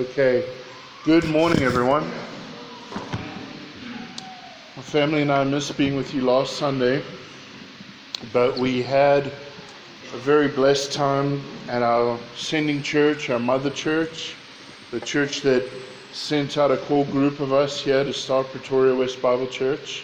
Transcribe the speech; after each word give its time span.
Okay. 0.00 0.42
Good 1.04 1.24
morning, 1.28 1.62
everyone. 1.62 2.10
My 4.74 4.82
family 4.82 5.20
and 5.20 5.30
I 5.30 5.44
missed 5.44 5.76
being 5.76 5.94
with 5.94 6.14
you 6.14 6.22
last 6.22 6.56
Sunday, 6.56 7.02
but 8.32 8.56
we 8.56 8.80
had 8.80 9.26
a 9.26 10.16
very 10.16 10.48
blessed 10.48 10.94
time 10.94 11.42
at 11.68 11.82
our 11.82 12.18
sending 12.34 12.82
church, 12.82 13.28
our 13.28 13.38
mother 13.38 13.68
church, 13.68 14.34
the 14.90 15.00
church 15.00 15.42
that 15.42 15.68
sent 16.12 16.56
out 16.56 16.70
a 16.70 16.78
core 16.78 17.04
group 17.04 17.38
of 17.40 17.52
us 17.52 17.78
here 17.78 18.02
to 18.02 18.14
start 18.14 18.46
Pretoria 18.46 18.94
West 18.94 19.20
Bible 19.20 19.48
Church. 19.48 20.02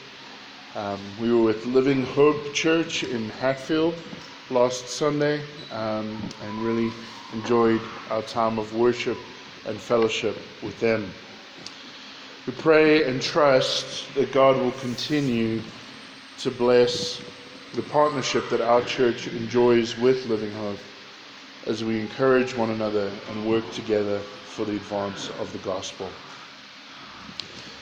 Um, 0.74 1.00
we 1.22 1.32
were 1.32 1.42
with 1.42 1.64
Living 1.64 2.04
Hope 2.04 2.52
Church 2.52 3.02
in 3.02 3.30
Hatfield 3.30 3.94
last 4.50 4.88
Sunday 4.88 5.40
um, 5.72 6.18
and 6.42 6.58
really 6.62 6.92
enjoyed 7.32 7.80
our 8.10 8.20
time 8.20 8.58
of 8.58 8.76
worship 8.76 9.16
and 9.66 9.80
fellowship 9.80 10.36
with 10.62 10.78
them. 10.80 11.12
We 12.46 12.52
pray 12.54 13.04
and 13.04 13.20
trust 13.20 14.14
that 14.14 14.32
God 14.32 14.56
will 14.56 14.72
continue 14.72 15.60
to 16.38 16.50
bless 16.50 17.20
the 17.74 17.82
partnership 17.82 18.48
that 18.50 18.60
our 18.60 18.82
church 18.82 19.26
enjoys 19.26 19.98
with 19.98 20.26
Living 20.26 20.52
Hope 20.52 20.78
as 21.66 21.82
we 21.82 22.00
encourage 22.00 22.56
one 22.56 22.70
another 22.70 23.10
and 23.30 23.48
work 23.48 23.68
together 23.72 24.20
for 24.20 24.64
the 24.64 24.76
advance 24.76 25.30
of 25.40 25.52
the 25.52 25.58
gospel. 25.58 26.08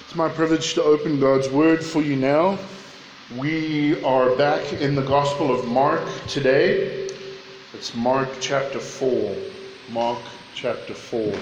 It's 0.01 0.15
my 0.15 0.29
privilege 0.29 0.75
to 0.75 0.83
open 0.83 1.21
God's 1.21 1.49
Word 1.49 1.85
for 1.85 2.01
you 2.01 2.17
now. 2.17 2.59
We 3.37 4.03
are 4.03 4.35
back 4.37 4.73
in 4.75 4.95
the 4.95 5.03
Gospel 5.03 5.53
of 5.53 5.67
Mark 5.67 6.03
today. 6.29 7.09
It's 7.73 7.95
Mark 7.95 8.29
chapter 8.41 8.81
4. 8.81 9.37
Mark 9.91 10.21
chapter 10.55 10.95
4. 10.95 11.35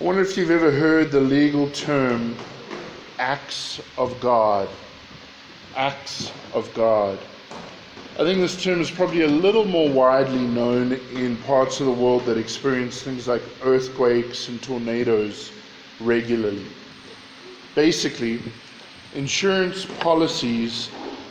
I 0.00 0.04
wonder 0.04 0.20
if 0.20 0.36
you've 0.36 0.50
ever 0.50 0.70
heard 0.70 1.10
the 1.10 1.20
legal 1.20 1.70
term 1.70 2.36
acts 3.18 3.80
of 3.96 4.18
God. 4.20 4.68
Acts 5.74 6.30
of 6.52 6.72
God. 6.74 7.18
I 8.18 8.24
think 8.24 8.40
this 8.40 8.62
term 8.62 8.80
is 8.80 8.90
probably 8.90 9.22
a 9.22 9.28
little 9.28 9.64
more 9.64 9.90
widely 9.90 10.46
known 10.46 10.92
in 11.14 11.36
parts 11.38 11.80
of 11.80 11.86
the 11.86 11.92
world 11.92 12.24
that 12.26 12.38
experience 12.38 13.02
things 13.02 13.28
like 13.28 13.42
earthquakes 13.62 14.48
and 14.48 14.62
tornadoes 14.62 15.52
regularly. 16.00 16.64
Basically, 17.74 18.40
insurance 19.14 19.84
policies 20.00 20.88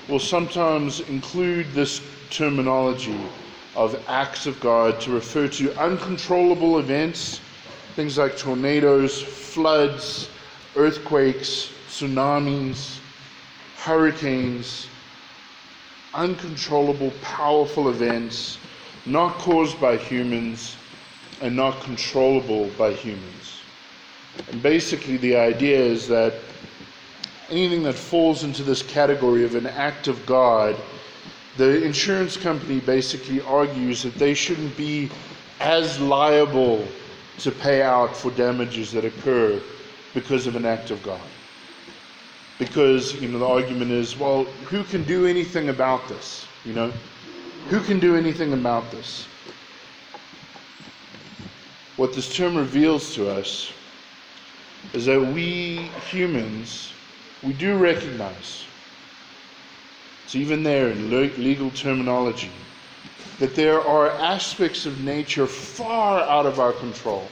will 0.08 0.20
sometimes 0.20 1.00
include 1.02 1.72
this 1.74 2.02
terminology 2.30 3.18
of 3.76 4.02
acts 4.08 4.46
of 4.46 4.60
God 4.60 5.00
to 5.02 5.12
refer 5.12 5.48
to 5.48 5.78
uncontrollable 5.80 6.80
events, 6.80 7.42
things 7.96 8.18
like 8.18 8.38
tornadoes, 8.38 9.22
floods, 9.22 10.30
earthquakes, 10.76 11.72
tsunamis, 11.90 13.00
hurricanes, 13.78 14.88
uncontrollable, 16.14 17.12
powerful 17.22 17.90
events 17.90 18.58
not 19.06 19.38
caused 19.38 19.80
by 19.80 19.98
humans 19.98 20.76
and 21.42 21.56
not 21.56 21.80
controllable 21.82 22.70
by 22.78 22.92
humans. 22.92 23.62
And 24.52 24.62
basically, 24.64 25.18
the 25.18 25.36
idea 25.38 25.80
is 25.80 26.08
that 26.08 26.34
anything 27.50 27.84
that 27.84 27.94
falls 27.94 28.44
into 28.44 28.64
this 28.64 28.82
category 28.82 29.44
of 29.44 29.56
an 29.56 29.68
act 29.68 30.08
of 30.08 30.26
God 30.26 30.76
the 31.58 31.84
insurance 31.84 32.36
company 32.36 32.80
basically 32.80 33.42
argues 33.42 34.04
that 34.04 34.16
they 34.16 34.34
shouldn't 34.34 34.76
be 34.76 35.10
as 35.60 36.00
liable 36.00 36.86
to 37.40 37.52
pay 37.52 37.82
out 37.82 38.16
for 38.16 38.32
damages 38.32 38.92
that 38.92 39.06
occur 39.06 39.62
because 40.14 40.48
of 40.48 40.56
an 40.56 40.66
act 40.66 40.92
of 40.92 41.02
God. 41.04 41.22
Because, 42.60 43.14
you 43.22 43.28
know, 43.28 43.40
the 43.40 43.48
argument 43.48 43.92
is, 43.92 44.18
well, 44.18 44.46
who 44.70 44.84
can 44.86 45.04
do 45.04 45.26
anything 45.26 45.70
about 45.70 46.08
this? 46.08 46.46
You 46.64 46.74
know? 46.74 46.94
Who 47.70 47.82
can 47.82 48.00
do 48.00 48.16
anything 48.16 48.54
about 48.54 48.90
this? 48.92 49.28
What 51.98 52.14
this 52.14 52.34
term 52.36 52.56
reveals 52.56 53.14
to 53.16 53.30
us 53.30 53.72
is 54.94 55.06
that 55.06 55.20
we 55.20 55.90
humans, 56.10 56.94
we 57.44 57.54
do 57.54 57.78
recognize 57.78 58.66
it's 60.26 60.34
even 60.34 60.64
there 60.64 60.90
in 60.90 61.12
legal 61.12 61.70
terminology 61.70 62.52
that 63.38 63.54
there 63.54 63.80
are 63.80 64.10
aspects 64.10 64.88
of 64.88 65.04
nature 65.04 65.46
far 65.46 66.20
out 66.22 66.48
of 66.48 66.60
our 66.60 66.74
control. 66.74 67.28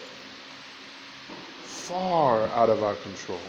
Far 1.64 2.44
out 2.50 2.70
of 2.70 2.84
our 2.84 2.94
control. 2.96 3.40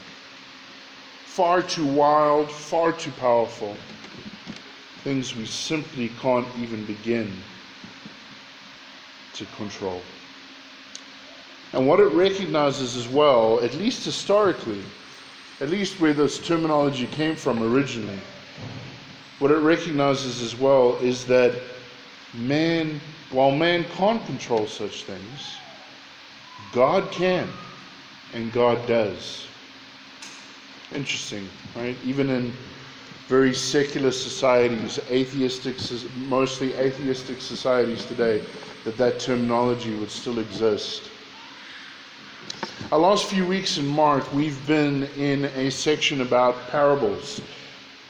Far 1.26 1.60
too 1.60 1.86
wild, 1.86 2.50
far 2.50 2.92
too 2.92 3.10
powerful. 3.12 3.76
Things 5.02 5.36
we 5.36 5.44
simply 5.44 6.08
can't 6.20 6.48
even 6.58 6.86
begin 6.86 7.30
to 9.34 9.44
control. 9.56 10.00
And 11.74 11.86
what 11.86 12.00
it 12.00 12.06
recognizes 12.06 12.96
as 12.96 13.08
well, 13.08 13.60
at 13.60 13.74
least 13.74 14.06
historically, 14.06 14.82
at 15.60 15.68
least 15.68 16.00
where 16.00 16.14
this 16.14 16.38
terminology 16.38 17.08
came 17.08 17.36
from 17.36 17.62
originally, 17.62 18.20
what 19.38 19.50
it 19.50 19.58
recognizes 19.58 20.42
as 20.42 20.56
well 20.56 20.96
is 20.98 21.24
that 21.26 21.54
man, 22.34 23.00
while 23.30 23.50
man 23.50 23.84
can't 23.96 24.24
control 24.26 24.66
such 24.66 25.04
things, 25.04 25.56
God 26.72 27.10
can, 27.10 27.48
and 28.32 28.52
God 28.52 28.84
does. 28.86 29.46
Interesting, 30.94 31.48
right? 31.76 31.96
Even 32.04 32.30
in 32.30 32.52
very 33.28 33.54
secular 33.54 34.12
societies, 34.12 34.98
atheistic, 35.10 35.76
mostly 36.28 36.74
atheistic 36.74 37.40
societies 37.40 38.04
today, 38.04 38.44
that 38.84 38.96
that 38.98 39.18
terminology 39.18 39.94
would 39.96 40.10
still 40.10 40.38
exist. 40.38 41.10
Our 42.92 42.98
last 42.98 43.26
few 43.26 43.46
weeks 43.46 43.78
in 43.78 43.86
Mark, 43.86 44.30
we've 44.32 44.64
been 44.66 45.04
in 45.16 45.46
a 45.46 45.70
section 45.70 46.20
about 46.20 46.68
parables. 46.68 47.40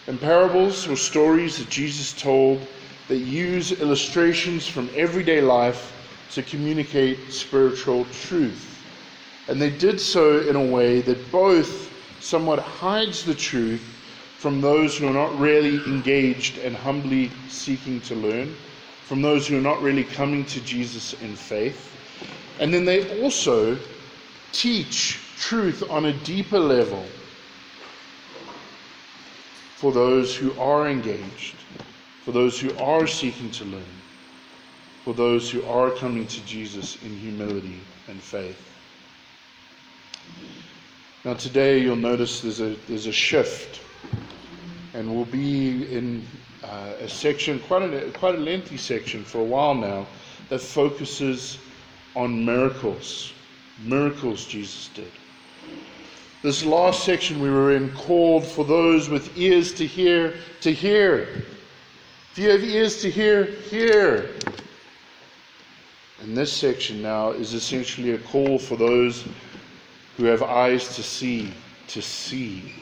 And 0.06 0.20
parables 0.20 0.86
were 0.86 0.96
stories 0.96 1.56
that 1.58 1.70
Jesus 1.70 2.12
told 2.12 2.66
that 3.08 3.18
use 3.18 3.72
illustrations 3.72 4.66
from 4.66 4.90
everyday 4.94 5.40
life 5.40 5.92
to 6.32 6.42
communicate 6.42 7.32
spiritual 7.32 8.04
truth. 8.06 8.82
And 9.48 9.60
they 9.60 9.70
did 9.70 10.00
so 10.00 10.40
in 10.40 10.56
a 10.56 10.64
way 10.64 11.00
that 11.02 11.30
both 11.32 11.90
somewhat 12.20 12.58
hides 12.58 13.24
the 13.24 13.34
truth 13.34 13.82
from 14.38 14.60
those 14.60 14.98
who 14.98 15.08
are 15.08 15.12
not 15.12 15.38
really 15.38 15.76
engaged 15.86 16.58
and 16.58 16.76
humbly 16.76 17.30
seeking 17.48 18.00
to 18.02 18.14
learn, 18.14 18.54
from 19.04 19.22
those 19.22 19.46
who 19.46 19.56
are 19.56 19.62
not 19.62 19.80
really 19.80 20.04
coming 20.04 20.44
to 20.46 20.60
Jesus 20.60 21.14
in 21.22 21.34
faith. 21.34 21.90
And 22.60 22.72
then 22.72 22.84
they 22.84 23.22
also 23.22 23.78
teach 24.52 25.18
truth 25.38 25.82
on 25.90 26.06
a 26.06 26.12
deeper 26.24 26.58
level 26.58 27.04
for 29.84 29.92
those 29.92 30.34
who 30.34 30.50
are 30.58 30.88
engaged, 30.88 31.56
for 32.24 32.32
those 32.32 32.58
who 32.58 32.74
are 32.78 33.06
seeking 33.06 33.50
to 33.50 33.66
learn, 33.66 33.84
for 35.04 35.12
those 35.12 35.50
who 35.50 35.62
are 35.66 35.90
coming 35.90 36.26
to 36.26 36.42
Jesus 36.46 36.96
in 37.02 37.14
humility 37.18 37.82
and 38.08 38.18
faith. 38.18 38.56
Now, 41.22 41.34
today 41.34 41.80
you'll 41.80 41.96
notice 41.96 42.40
there's 42.40 42.62
a, 42.62 42.76
there's 42.88 43.06
a 43.06 43.12
shift, 43.12 43.82
and 44.94 45.14
we'll 45.14 45.26
be 45.26 45.94
in 45.94 46.26
uh, 46.62 46.94
a 47.00 47.06
section, 47.06 47.60
quite 47.68 47.82
a, 47.82 48.10
quite 48.12 48.36
a 48.36 48.38
lengthy 48.38 48.78
section 48.78 49.22
for 49.22 49.42
a 49.42 49.44
while 49.44 49.74
now, 49.74 50.06
that 50.48 50.60
focuses 50.60 51.58
on 52.16 52.42
miracles. 52.42 53.34
Miracles 53.84 54.46
Jesus 54.46 54.88
did. 54.94 55.12
This 56.44 56.62
last 56.62 57.04
section 57.04 57.40
we 57.40 57.48
were 57.48 57.74
in 57.74 57.90
called 57.92 58.44
for 58.44 58.66
those 58.66 59.08
with 59.08 59.34
ears 59.34 59.72
to 59.76 59.86
hear 59.86 60.34
to 60.60 60.74
hear. 60.74 61.26
If 62.32 62.38
you 62.38 62.50
have 62.50 62.62
ears 62.62 63.00
to 63.00 63.10
hear, 63.10 63.46
hear. 63.46 64.28
And 66.20 66.36
this 66.36 66.52
section 66.52 67.00
now 67.00 67.30
is 67.30 67.54
essentially 67.54 68.10
a 68.10 68.18
call 68.18 68.58
for 68.58 68.76
those 68.76 69.26
who 70.18 70.24
have 70.24 70.42
eyes 70.42 70.94
to 70.96 71.02
see, 71.02 71.50
to 71.86 72.02
see. 72.02 72.74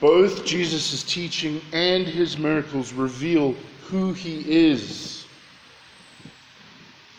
Both 0.00 0.44
Jesus' 0.44 1.04
teaching 1.04 1.60
and 1.72 2.04
his 2.04 2.36
miracles 2.36 2.92
reveal 2.92 3.54
who 3.84 4.12
he 4.12 4.40
is, 4.52 5.24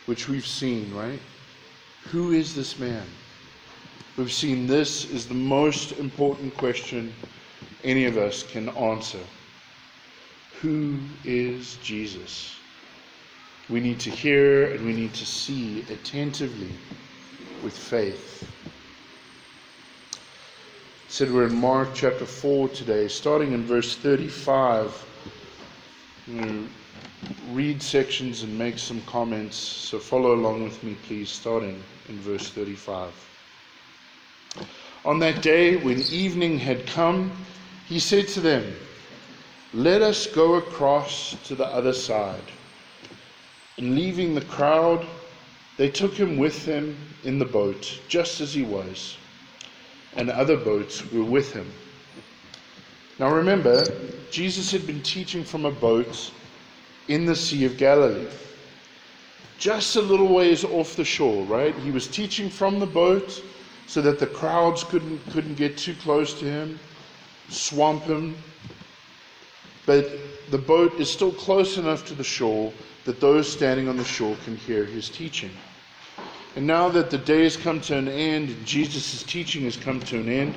which 0.07 0.27
we've 0.27 0.45
seen, 0.45 0.93
right? 0.93 1.21
Who 2.09 2.33
is 2.33 2.53
this 2.53 2.77
man? 2.77 3.07
We've 4.21 4.31
seen 4.31 4.67
this 4.67 5.09
is 5.09 5.27
the 5.27 5.33
most 5.33 5.93
important 5.93 6.55
question 6.55 7.11
any 7.83 8.05
of 8.05 8.17
us 8.17 8.43
can 8.43 8.69
answer. 8.69 9.17
Who 10.61 10.99
is 11.25 11.77
Jesus? 11.77 12.55
We 13.67 13.79
need 13.79 13.99
to 14.01 14.11
hear 14.11 14.73
and 14.73 14.85
we 14.85 14.93
need 14.93 15.15
to 15.15 15.25
see 15.25 15.81
attentively 15.89 16.69
with 17.63 17.75
faith. 17.75 18.47
said 21.07 21.31
we're 21.31 21.47
in 21.47 21.55
Mark 21.55 21.89
chapter 21.95 22.25
4 22.27 22.69
today, 22.69 23.07
starting 23.07 23.53
in 23.53 23.63
verse 23.63 23.95
35. 23.95 25.03
I'm 26.27 26.37
going 26.37 26.69
to 27.25 27.33
read 27.53 27.81
sections 27.81 28.43
and 28.43 28.55
make 28.55 28.77
some 28.77 29.01
comments, 29.07 29.57
so 29.57 29.97
follow 29.97 30.35
along 30.35 30.63
with 30.63 30.83
me, 30.83 30.95
please, 31.07 31.31
starting 31.31 31.81
in 32.07 32.19
verse 32.19 32.49
35. 32.49 33.30
On 35.03 35.17
that 35.19 35.41
day, 35.41 35.77
when 35.77 35.99
evening 36.11 36.59
had 36.59 36.85
come, 36.85 37.31
he 37.87 37.99
said 37.99 38.27
to 38.29 38.39
them, 38.39 38.75
Let 39.73 40.03
us 40.03 40.27
go 40.27 40.55
across 40.55 41.35
to 41.45 41.55
the 41.55 41.65
other 41.65 41.93
side. 41.93 42.43
And 43.77 43.95
leaving 43.95 44.35
the 44.35 44.45
crowd, 44.45 45.05
they 45.77 45.89
took 45.89 46.13
him 46.13 46.37
with 46.37 46.65
them 46.65 46.95
in 47.23 47.39
the 47.39 47.45
boat, 47.45 47.99
just 48.07 48.41
as 48.41 48.53
he 48.53 48.61
was, 48.61 49.17
and 50.15 50.29
other 50.29 50.57
boats 50.57 51.09
were 51.11 51.23
with 51.23 51.51
him. 51.51 51.71
Now 53.17 53.33
remember, 53.33 53.85
Jesus 54.29 54.71
had 54.71 54.85
been 54.85 55.01
teaching 55.01 55.43
from 55.43 55.65
a 55.65 55.71
boat 55.71 56.31
in 57.07 57.25
the 57.25 57.35
Sea 57.35 57.65
of 57.65 57.77
Galilee. 57.77 58.27
Just 59.57 59.95
a 59.95 60.01
little 60.01 60.27
ways 60.27 60.63
off 60.63 60.95
the 60.95 61.05
shore, 61.05 61.43
right? 61.45 61.73
He 61.75 61.89
was 61.89 62.07
teaching 62.07 62.49
from 62.49 62.79
the 62.79 62.85
boat 62.85 63.43
so 63.91 64.01
that 64.01 64.19
the 64.19 64.27
crowds 64.27 64.85
couldn't, 64.85 65.19
couldn't 65.31 65.55
get 65.55 65.77
too 65.77 65.93
close 65.95 66.33
to 66.33 66.45
him, 66.45 66.79
swamp 67.49 68.03
him. 68.03 68.33
But 69.85 70.09
the 70.49 70.57
boat 70.57 70.93
is 70.93 71.11
still 71.11 71.33
close 71.33 71.77
enough 71.77 72.05
to 72.05 72.13
the 72.13 72.23
shore 72.23 72.71
that 73.03 73.19
those 73.19 73.51
standing 73.51 73.89
on 73.89 73.97
the 73.97 74.05
shore 74.05 74.37
can 74.45 74.55
hear 74.55 74.85
his 74.85 75.09
teaching. 75.09 75.51
And 76.55 76.65
now 76.65 76.87
that 76.87 77.09
the 77.09 77.17
day 77.17 77.43
has 77.43 77.57
come 77.57 77.81
to 77.81 77.97
an 77.97 78.07
end 78.07 78.55
Jesus' 78.65 79.23
teaching 79.23 79.63
has 79.63 79.75
come 79.75 79.99
to 79.99 80.21
an 80.21 80.29
end, 80.29 80.55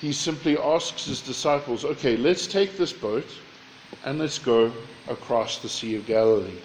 he 0.00 0.10
simply 0.10 0.56
asks 0.56 1.04
his 1.04 1.20
disciples, 1.20 1.84
okay, 1.84 2.16
let's 2.16 2.46
take 2.46 2.78
this 2.78 2.94
boat 2.94 3.28
and 4.06 4.18
let's 4.18 4.38
go 4.38 4.72
across 5.10 5.58
the 5.58 5.68
Sea 5.68 5.96
of 5.96 6.06
Galilee. 6.06 6.62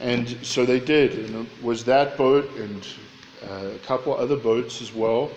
And 0.00 0.28
so 0.44 0.66
they 0.66 0.80
did. 0.80 1.12
And 1.20 1.46
it 1.46 1.62
was 1.62 1.84
that 1.84 2.16
boat 2.16 2.50
and 2.56 2.84
uh, 3.50 3.74
a 3.74 3.78
couple 3.78 4.14
other 4.16 4.36
boats 4.36 4.80
as 4.80 4.92
well. 4.92 5.30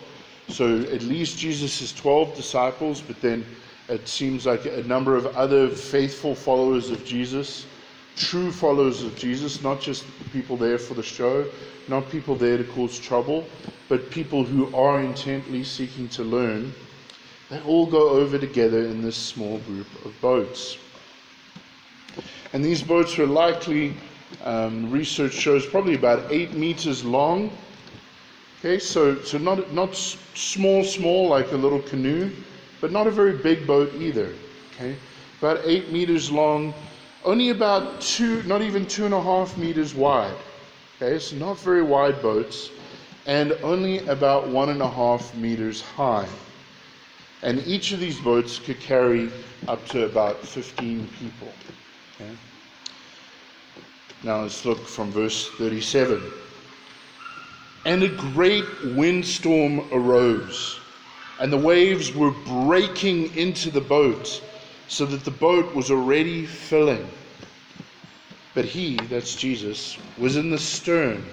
So 0.50 0.80
at 0.80 1.04
least 1.04 1.38
Jesus' 1.38 1.94
12 1.94 2.36
disciples, 2.36 3.02
but 3.02 3.20
then 3.22 3.46
it 3.90 4.08
seems 4.08 4.46
like 4.46 4.66
a 4.66 4.84
number 4.84 5.16
of 5.16 5.26
other 5.36 5.70
faithful 5.70 6.36
followers 6.36 6.90
of 6.90 7.04
Jesus, 7.06 7.66
true 8.16 8.52
followers 8.52 9.04
of 9.04 9.16
Jesus, 9.18 9.62
not 9.62 9.82
just 9.82 10.06
people 10.32 10.58
there 10.58 10.78
for 10.78 10.94
the 10.94 11.04
show, 11.04 11.46
not 11.88 12.10
people 12.10 12.36
there 12.36 12.58
to 12.58 12.64
cause 12.64 13.00
trouble, 13.00 13.46
but 13.90 14.10
people 14.10 14.44
who 14.44 14.74
are 14.76 15.02
intently 15.02 15.64
seeking 15.64 16.08
to 16.10 16.24
learn. 16.24 16.74
They 17.50 17.62
all 17.62 17.86
go 17.86 18.10
over 18.10 18.38
together 18.38 18.80
in 18.80 19.02
this 19.02 19.16
small 19.16 19.60
group 19.60 19.88
of 20.06 20.20
boats. 20.22 20.78
And 22.52 22.64
these 22.64 22.82
boats 22.82 23.18
were 23.18 23.26
likely, 23.26 23.96
um, 24.44 24.92
research 24.92 25.34
shows, 25.34 25.66
probably 25.66 25.96
about 25.96 26.32
eight 26.32 26.54
meters 26.54 27.04
long 27.06 27.52
Okay, 28.60 28.80
so, 28.80 29.22
so 29.22 29.38
not, 29.38 29.72
not 29.72 29.96
small, 29.96 30.84
small 30.84 31.28
like 31.28 31.52
a 31.52 31.58
little 31.58 31.82
canoe, 31.82 32.32
but 32.82 32.92
not 32.92 33.06
a 33.06 33.12
very 33.12 33.34
big 33.34 33.68
boat 33.68 33.94
either. 33.96 34.34
Okay, 34.74 34.96
about 35.40 35.60
eight 35.64 35.92
meters 35.92 36.32
long, 36.32 36.74
only 37.24 37.50
about 37.50 38.02
two, 38.02 38.42
not 38.44 38.64
even 38.64 38.86
two 38.88 39.06
and 39.06 39.14
a 39.14 39.22
half 39.22 39.56
meters 39.58 39.94
wide. 39.94 40.34
Okay, 40.96 41.20
so 41.20 41.36
not 41.36 41.60
very 41.60 41.84
wide 41.84 42.20
boats, 42.24 42.72
and 43.28 43.52
only 43.62 44.00
about 44.08 44.48
one 44.48 44.70
and 44.70 44.82
a 44.82 44.90
half 44.90 45.36
meters 45.36 45.82
high. 45.82 46.28
And 47.44 47.66
each 47.68 47.92
of 47.92 48.00
these 48.00 48.20
boats 48.20 48.58
could 48.58 48.80
carry 48.80 49.30
up 49.68 49.86
to 49.90 50.06
about 50.06 50.40
15 50.44 51.08
people. 51.20 51.52
Okay? 52.16 52.32
Now 54.24 54.42
let's 54.42 54.66
look 54.66 54.80
from 54.80 55.12
verse 55.12 55.50
37. 55.58 56.22
And 57.88 58.04
a 58.04 58.10
great 58.10 58.66
windstorm 58.84 59.80
arose, 59.94 60.78
and 61.40 61.54
the 61.54 61.58
waves 61.58 62.14
were 62.14 62.32
breaking 62.32 63.34
into 63.38 63.72
the 63.72 63.80
boat, 63.80 64.44
so 64.90 65.06
that 65.06 65.24
the 65.24 65.32
boat 65.32 65.74
was 65.74 65.90
already 65.90 66.46
filling. 66.46 67.10
But 68.54 68.66
he, 68.66 68.98
that's 68.98 69.38
Jesus, 69.38 69.98
was 70.18 70.36
in 70.36 70.50
the 70.50 70.58
stern, 70.58 71.24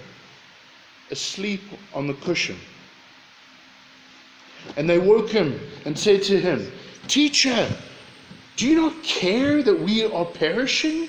asleep 1.10 1.62
on 1.92 2.06
the 2.06 2.14
cushion. 2.14 2.60
And 4.76 4.88
they 4.88 5.00
woke 5.00 5.30
him 5.30 5.58
and 5.84 5.98
said 5.98 6.22
to 6.22 6.40
him, 6.40 6.70
Teacher, 7.08 7.68
do 8.54 8.68
you 8.68 8.76
not 8.76 9.02
care 9.02 9.60
that 9.60 9.80
we 9.80 10.04
are 10.04 10.24
perishing? 10.24 11.08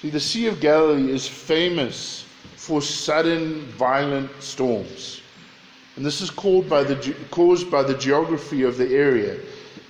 See, 0.00 0.08
the 0.08 0.18
Sea 0.18 0.46
of 0.46 0.58
Galilee 0.58 1.12
is 1.12 1.28
famous 1.28 2.24
for 2.62 2.80
sudden 2.80 3.66
violent 3.72 4.30
storms. 4.40 5.20
And 5.96 6.06
this 6.06 6.20
is 6.20 6.30
caused 6.30 6.70
by 6.70 6.84
the, 6.84 7.12
caused 7.32 7.68
by 7.68 7.82
the 7.82 7.94
geography 7.94 8.62
of 8.62 8.76
the 8.76 8.86
area. 8.94 9.40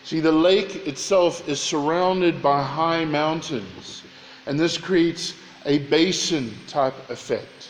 See, 0.04 0.20
the 0.20 0.32
lake 0.32 0.86
itself 0.86 1.46
is 1.46 1.60
surrounded 1.60 2.40
by 2.40 2.62
high 2.62 3.04
mountains, 3.04 4.02
and 4.46 4.58
this 4.58 4.78
creates 4.78 5.34
a 5.66 5.80
basin 5.90 6.56
type 6.66 6.94
effect. 7.10 7.69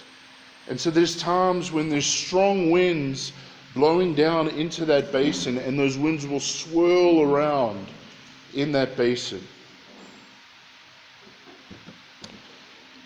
And 0.68 0.78
so 0.78 0.88
there's 0.88 1.18
times 1.18 1.72
when 1.72 1.88
there's 1.88 2.06
strong 2.06 2.70
winds 2.70 3.32
blowing 3.74 4.14
down 4.14 4.50
into 4.50 4.84
that 4.84 5.10
basin, 5.10 5.58
and 5.58 5.76
those 5.76 5.98
winds 5.98 6.28
will 6.28 6.38
swirl 6.38 7.22
around 7.22 7.88
in 8.54 8.70
that 8.70 8.96
basin. 8.96 9.42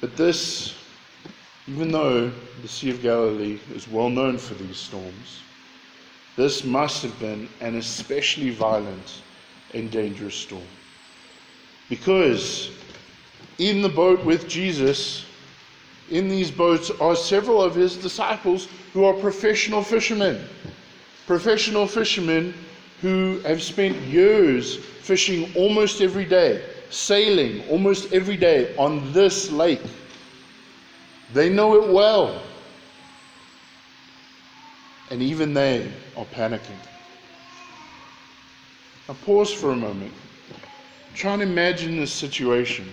But 0.02 0.14
this 0.14 0.75
even 1.68 1.90
though 1.90 2.30
the 2.62 2.68
Sea 2.68 2.90
of 2.90 3.02
Galilee 3.02 3.58
is 3.74 3.88
well 3.88 4.08
known 4.08 4.38
for 4.38 4.54
these 4.54 4.76
storms, 4.76 5.40
this 6.36 6.64
must 6.64 7.02
have 7.02 7.18
been 7.18 7.48
an 7.60 7.76
especially 7.76 8.50
violent 8.50 9.22
and 9.74 9.90
dangerous 9.90 10.34
storm. 10.34 10.62
Because 11.88 12.70
in 13.58 13.82
the 13.82 13.88
boat 13.88 14.24
with 14.24 14.48
Jesus, 14.48 15.24
in 16.10 16.28
these 16.28 16.50
boats 16.50 16.90
are 17.00 17.16
several 17.16 17.60
of 17.60 17.74
his 17.74 17.96
disciples 17.96 18.68
who 18.92 19.04
are 19.04 19.14
professional 19.14 19.82
fishermen. 19.82 20.44
Professional 21.26 21.86
fishermen 21.86 22.54
who 23.00 23.40
have 23.40 23.62
spent 23.62 23.96
years 24.02 24.76
fishing 24.76 25.52
almost 25.56 26.00
every 26.00 26.24
day, 26.24 26.62
sailing 26.90 27.68
almost 27.68 28.12
every 28.12 28.36
day 28.36 28.74
on 28.76 29.12
this 29.12 29.50
lake. 29.50 29.82
They 31.32 31.48
know 31.48 31.82
it 31.82 31.92
well. 31.92 32.40
And 35.10 35.22
even 35.22 35.54
they 35.54 35.90
are 36.16 36.24
panicking. 36.26 36.78
Now, 39.08 39.16
pause 39.24 39.52
for 39.52 39.70
a 39.70 39.76
moment. 39.76 40.12
Try 41.14 41.34
and 41.34 41.42
imagine 41.42 41.96
this 41.96 42.12
situation. 42.12 42.92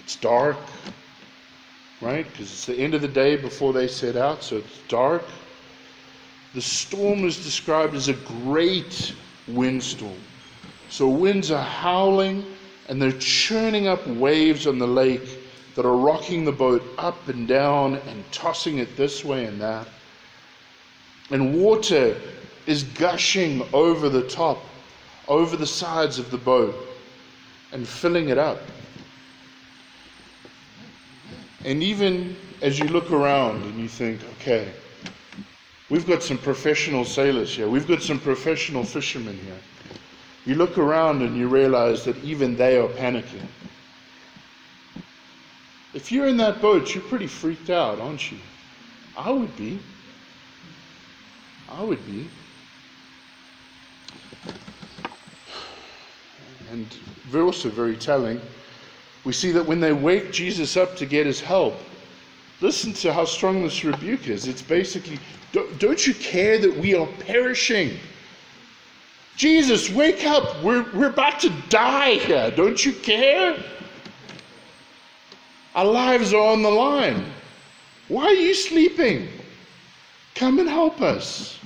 It's 0.00 0.16
dark, 0.16 0.56
right? 2.00 2.26
Because 2.30 2.50
it's 2.52 2.66
the 2.66 2.76
end 2.76 2.94
of 2.94 3.02
the 3.02 3.08
day 3.08 3.36
before 3.36 3.72
they 3.72 3.86
set 3.86 4.16
out, 4.16 4.42
so 4.42 4.56
it's 4.56 4.78
dark. 4.88 5.22
The 6.54 6.62
storm 6.62 7.24
is 7.24 7.42
described 7.44 7.94
as 7.94 8.08
a 8.08 8.14
great 8.14 9.14
windstorm. 9.46 10.16
So 10.88 11.08
winds 11.08 11.50
are 11.50 11.62
howling 11.62 12.44
and 12.88 13.02
they're 13.02 13.12
churning 13.12 13.88
up 13.88 14.06
waves 14.06 14.66
on 14.66 14.78
the 14.78 14.86
lake 14.86 15.28
that 15.76 15.84
are 15.84 15.96
rocking 15.96 16.44
the 16.44 16.52
boat 16.52 16.82
up 16.96 17.28
and 17.28 17.46
down 17.46 17.96
and 18.08 18.32
tossing 18.32 18.78
it 18.78 18.96
this 18.96 19.24
way 19.24 19.44
and 19.44 19.60
that. 19.60 19.86
And 21.30 21.62
water 21.62 22.16
is 22.66 22.82
gushing 22.82 23.62
over 23.74 24.08
the 24.08 24.26
top, 24.26 24.58
over 25.28 25.54
the 25.54 25.66
sides 25.66 26.18
of 26.18 26.30
the 26.30 26.38
boat, 26.38 26.74
and 27.72 27.86
filling 27.86 28.30
it 28.30 28.38
up. 28.38 28.58
And 31.64 31.82
even 31.82 32.36
as 32.62 32.78
you 32.78 32.86
look 32.86 33.12
around 33.12 33.62
and 33.64 33.78
you 33.78 33.88
think, 33.88 34.22
okay, 34.40 34.70
we've 35.90 36.06
got 36.06 36.22
some 36.22 36.38
professional 36.38 37.04
sailors 37.04 37.54
here, 37.54 37.68
we've 37.68 37.86
got 37.86 38.00
some 38.00 38.18
professional 38.18 38.82
fishermen 38.82 39.36
here. 39.44 39.60
You 40.46 40.54
look 40.54 40.78
around 40.78 41.20
and 41.20 41.36
you 41.36 41.48
realize 41.48 42.04
that 42.04 42.16
even 42.24 42.56
they 42.56 42.78
are 42.78 42.88
panicking. 42.88 43.46
If 45.96 46.12
you're 46.12 46.26
in 46.26 46.36
that 46.36 46.60
boat, 46.60 46.94
you're 46.94 47.02
pretty 47.04 47.26
freaked 47.26 47.70
out, 47.70 47.98
aren't 48.00 48.30
you? 48.30 48.36
I 49.16 49.30
would 49.30 49.56
be. 49.56 49.80
I 51.70 51.82
would 51.82 52.04
be. 52.04 52.28
and 56.70 56.86
also 57.34 57.70
very 57.70 57.96
telling, 57.96 58.42
we 59.24 59.32
see 59.32 59.52
that 59.52 59.64
when 59.64 59.80
they 59.80 59.94
wake 59.94 60.32
Jesus 60.32 60.76
up 60.76 60.96
to 60.96 61.06
get 61.06 61.24
his 61.24 61.40
help, 61.40 61.74
listen 62.60 62.92
to 62.92 63.10
how 63.10 63.24
strong 63.24 63.62
this 63.62 63.82
rebuke 63.82 64.28
is. 64.28 64.46
It's 64.46 64.60
basically, 64.60 65.18
don't 65.78 66.06
you 66.06 66.12
care 66.12 66.58
that 66.58 66.76
we 66.76 66.94
are 66.94 67.06
perishing? 67.20 67.96
Jesus, 69.36 69.88
wake 69.88 70.26
up. 70.26 70.62
We're, 70.62 70.84
we're 70.92 71.08
about 71.08 71.40
to 71.40 71.50
die 71.70 72.16
here. 72.16 72.50
Don't 72.50 72.84
you 72.84 72.92
care? 72.92 73.56
Our 75.76 75.84
lives 75.84 76.32
are 76.32 76.42
on 76.42 76.62
the 76.62 76.70
line. 76.70 77.22
Why 78.08 78.24
are 78.24 78.32
you 78.32 78.54
sleeping? 78.54 79.28
Come 80.34 80.58
and 80.58 80.68
help 80.68 81.02
us. 81.02 81.58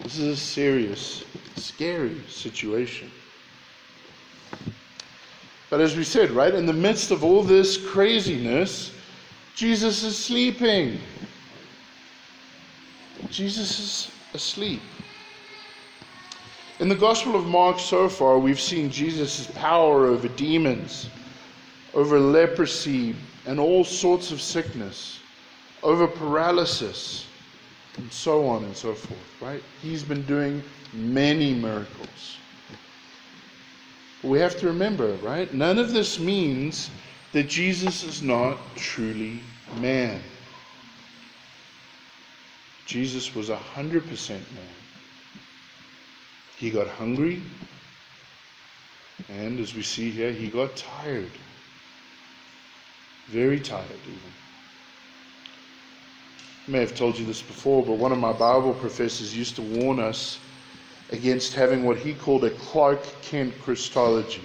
This 0.00 0.16
is 0.16 0.28
a 0.28 0.36
serious, 0.36 1.24
scary 1.56 2.20
situation. 2.28 3.10
But 5.70 5.80
as 5.80 5.96
we 5.96 6.04
said, 6.04 6.30
right, 6.30 6.54
in 6.54 6.66
the 6.66 6.72
midst 6.72 7.10
of 7.10 7.24
all 7.24 7.42
this 7.42 7.76
craziness, 7.76 8.92
Jesus 9.56 10.04
is 10.04 10.16
sleeping. 10.16 11.00
Jesus 13.28 13.78
is 13.80 14.10
asleep. 14.34 14.82
In 16.78 16.88
the 16.88 16.94
Gospel 16.94 17.34
of 17.34 17.44
Mark 17.46 17.80
so 17.80 18.08
far, 18.08 18.38
we've 18.38 18.60
seen 18.60 18.88
Jesus' 18.88 19.48
power 19.54 20.06
over 20.06 20.28
demons, 20.28 21.08
over 21.94 22.18
leprosy, 22.18 23.14
and 23.46 23.60
all 23.60 23.84
sorts 23.84 24.32
of 24.32 24.40
sickness, 24.40 25.18
over 25.82 26.06
paralysis, 26.06 27.26
and 27.98 28.10
so 28.12 28.46
on 28.46 28.64
and 28.64 28.76
so 28.76 28.94
forth, 28.94 29.42
right? 29.42 29.62
He's 29.82 30.02
been 30.02 30.22
doing 30.22 30.62
many 30.92 31.54
miracles. 31.54 32.38
We 34.22 34.38
have 34.38 34.56
to 34.60 34.66
remember, 34.66 35.14
right? 35.16 35.52
None 35.52 35.78
of 35.78 35.92
this 35.92 36.18
means 36.18 36.90
that 37.32 37.48
Jesus 37.48 38.04
is 38.04 38.22
not 38.22 38.58
truly 38.76 39.40
man. 39.80 40.20
Jesus 42.86 43.34
was 43.34 43.48
100% 43.48 44.30
man. 44.30 44.40
He 46.56 46.70
got 46.70 46.86
hungry, 46.86 47.42
and 49.28 49.58
as 49.58 49.74
we 49.74 49.82
see 49.82 50.10
here, 50.10 50.30
he 50.30 50.48
got 50.48 50.76
tired. 50.76 51.30
Very 53.28 53.60
tired, 53.60 53.86
even. 54.04 54.20
I 56.66 56.70
may 56.70 56.80
have 56.80 56.94
told 56.94 57.18
you 57.18 57.26
this 57.26 57.42
before, 57.42 57.84
but 57.84 57.94
one 57.94 58.12
of 58.12 58.18
my 58.18 58.32
Bible 58.32 58.74
professors 58.74 59.36
used 59.36 59.56
to 59.56 59.62
warn 59.62 59.98
us 59.98 60.38
against 61.10 61.54
having 61.54 61.84
what 61.84 61.98
he 61.98 62.14
called 62.14 62.44
a 62.44 62.50
Clark 62.50 63.00
Kent 63.22 63.54
Christology. 63.62 64.42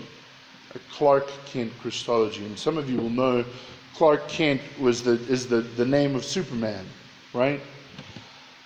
A 0.76 0.80
Clark 0.92 1.30
Kent 1.46 1.72
Christology. 1.80 2.46
And 2.46 2.58
some 2.58 2.78
of 2.78 2.90
you 2.90 2.98
will 2.98 3.10
know 3.10 3.46
Clark 3.94 4.28
Kent 4.28 4.62
was 4.80 5.02
the, 5.02 5.14
is 5.30 5.48
the, 5.48 5.62
the 5.62 5.86
name 5.86 6.16
of 6.16 6.24
Superman, 6.24 6.86
right? 7.34 7.62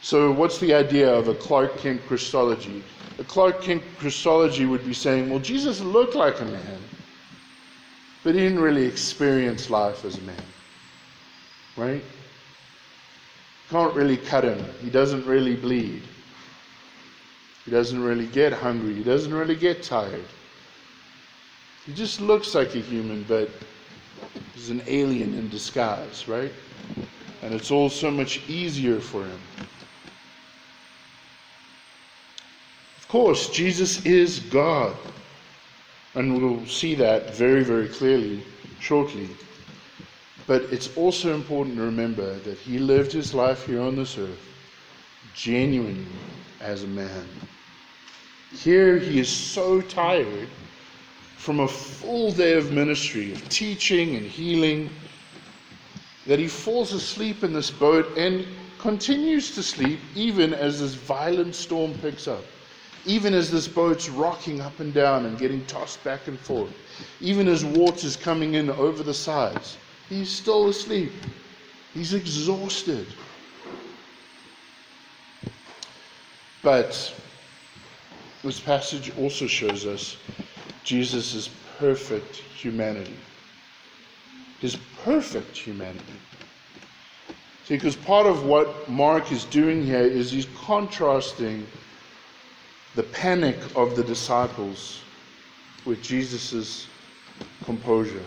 So, 0.02 0.32
what's 0.32 0.58
the 0.58 0.74
idea 0.74 1.14
of 1.14 1.28
a 1.28 1.36
Clark 1.36 1.78
Kent 1.78 2.02
Christology? 2.08 2.84
A 3.20 3.24
Clark 3.24 3.62
Kent 3.62 3.84
Christology 4.00 4.66
would 4.66 4.84
be 4.84 4.94
saying, 4.94 5.30
well, 5.30 5.40
Jesus 5.40 5.80
looked 5.80 6.16
like 6.16 6.42
a 6.42 6.46
man, 6.46 6.82
but 8.24 8.36
he 8.36 8.42
didn't 8.42 8.60
really 8.60 8.86
experience 8.86 9.70
life 9.70 10.06
as 10.06 10.18
a 10.18 10.22
man, 10.22 10.36
right? 11.76 12.04
Can't 13.70 13.96
really 13.96 14.18
cut 14.18 14.44
him. 14.44 14.64
He 14.82 14.90
doesn't 14.90 15.26
really 15.26 15.56
bleed. 15.56 16.04
He 17.66 17.72
doesn't 17.72 18.02
really 18.02 18.28
get 18.28 18.54
hungry. 18.54 18.94
He 18.94 19.04
doesn't 19.04 19.34
really 19.34 19.56
get 19.56 19.84
tired. 19.84 20.26
He 21.86 21.94
just 21.94 22.22
looks 22.22 22.54
like 22.54 22.76
a 22.76 22.80
human, 22.80 23.24
but 23.24 23.50
he's 24.54 24.70
an 24.70 24.84
alien 24.88 25.34
in 25.34 25.50
disguise, 25.50 26.28
right? 26.28 26.52
And 27.42 27.54
it's 27.54 27.72
all 27.72 27.90
so 27.90 28.12
much 28.12 28.48
easier 28.48 29.00
for 29.00 29.24
him. 29.24 29.40
Of 32.98 33.08
course, 33.08 33.50
Jesus 33.50 34.06
is 34.06 34.40
God. 34.40 34.96
And 36.16 36.42
we'll 36.42 36.66
see 36.66 36.96
that 36.96 37.36
very, 37.36 37.64
very 37.64 37.88
clearly 37.88 38.44
shortly. 38.80 39.30
But 40.48 40.64
it's 40.64 40.96
also 40.98 41.34
important 41.34 41.78
to 41.78 41.84
remember 41.84 42.36
that 42.40 42.58
he 42.58 42.80
lived 42.80 43.12
his 43.12 43.34
life 43.34 43.66
here 43.66 43.82
on 43.82 43.96
this 43.96 44.18
earth 44.18 44.48
genuinely 45.34 46.06
as 46.60 46.84
a 46.84 46.88
man. 46.88 47.26
Here 48.54 48.98
he 48.98 49.20
is 49.20 49.30
so 49.30 49.80
tired 49.82 50.50
from 51.38 51.62
a 51.62 51.68
full 51.68 52.32
day 52.32 52.54
of 52.54 52.72
ministry, 52.72 53.32
of 53.32 53.48
teaching 53.50 54.16
and 54.16 54.26
healing, 54.26 54.90
that 56.28 56.38
he 56.38 56.48
falls 56.48 56.94
asleep 56.94 57.44
in 57.44 57.54
this 57.54 57.72
boat 57.72 58.06
and 58.18 58.46
continues 58.78 59.56
to 59.56 59.64
sleep 59.64 60.00
even 60.16 60.54
as 60.54 60.82
this 60.82 60.94
violent 60.94 61.56
storm 61.56 61.94
picks 61.96 62.28
up, 62.28 62.44
even 63.06 63.34
as 63.34 63.50
this 63.52 63.68
boat's 63.68 64.10
rocking 64.10 64.62
up 64.62 64.80
and 64.80 64.94
down 64.94 65.26
and 65.26 65.38
getting 65.38 65.66
tossed 65.66 66.04
back 66.04 66.28
and 66.28 66.40
forth, 66.40 66.72
even 67.20 67.48
as 67.48 67.66
water's 67.66 68.16
coming 68.16 68.54
in 68.54 68.70
over 68.70 69.04
the 69.04 69.14
sides. 69.14 69.78
He's 70.10 70.30
still 70.30 70.68
asleep. 70.68 71.12
He's 71.94 72.14
exhausted. 72.14 73.08
But 76.64 77.14
this 78.44 78.60
passage 78.60 79.12
also 79.18 79.48
shows 79.48 79.86
us 79.86 80.18
Jesus' 80.84 81.50
perfect 81.80 82.36
humanity. 82.36 83.18
His 84.60 84.78
perfect 85.04 85.58
humanity. 85.58 86.04
See, 87.66 87.76
because 87.76 87.96
part 87.96 88.28
of 88.28 88.46
what 88.46 88.90
Mark 88.90 89.32
is 89.32 89.46
doing 89.46 89.84
here 89.84 90.02
is 90.02 90.32
he's 90.32 90.48
contrasting 90.56 91.66
the 92.96 93.04
panic 93.04 93.58
of 93.76 93.96
the 93.96 94.04
disciples 94.04 95.02
with 95.86 96.02
Jesus' 96.02 96.88
composure, 97.64 98.24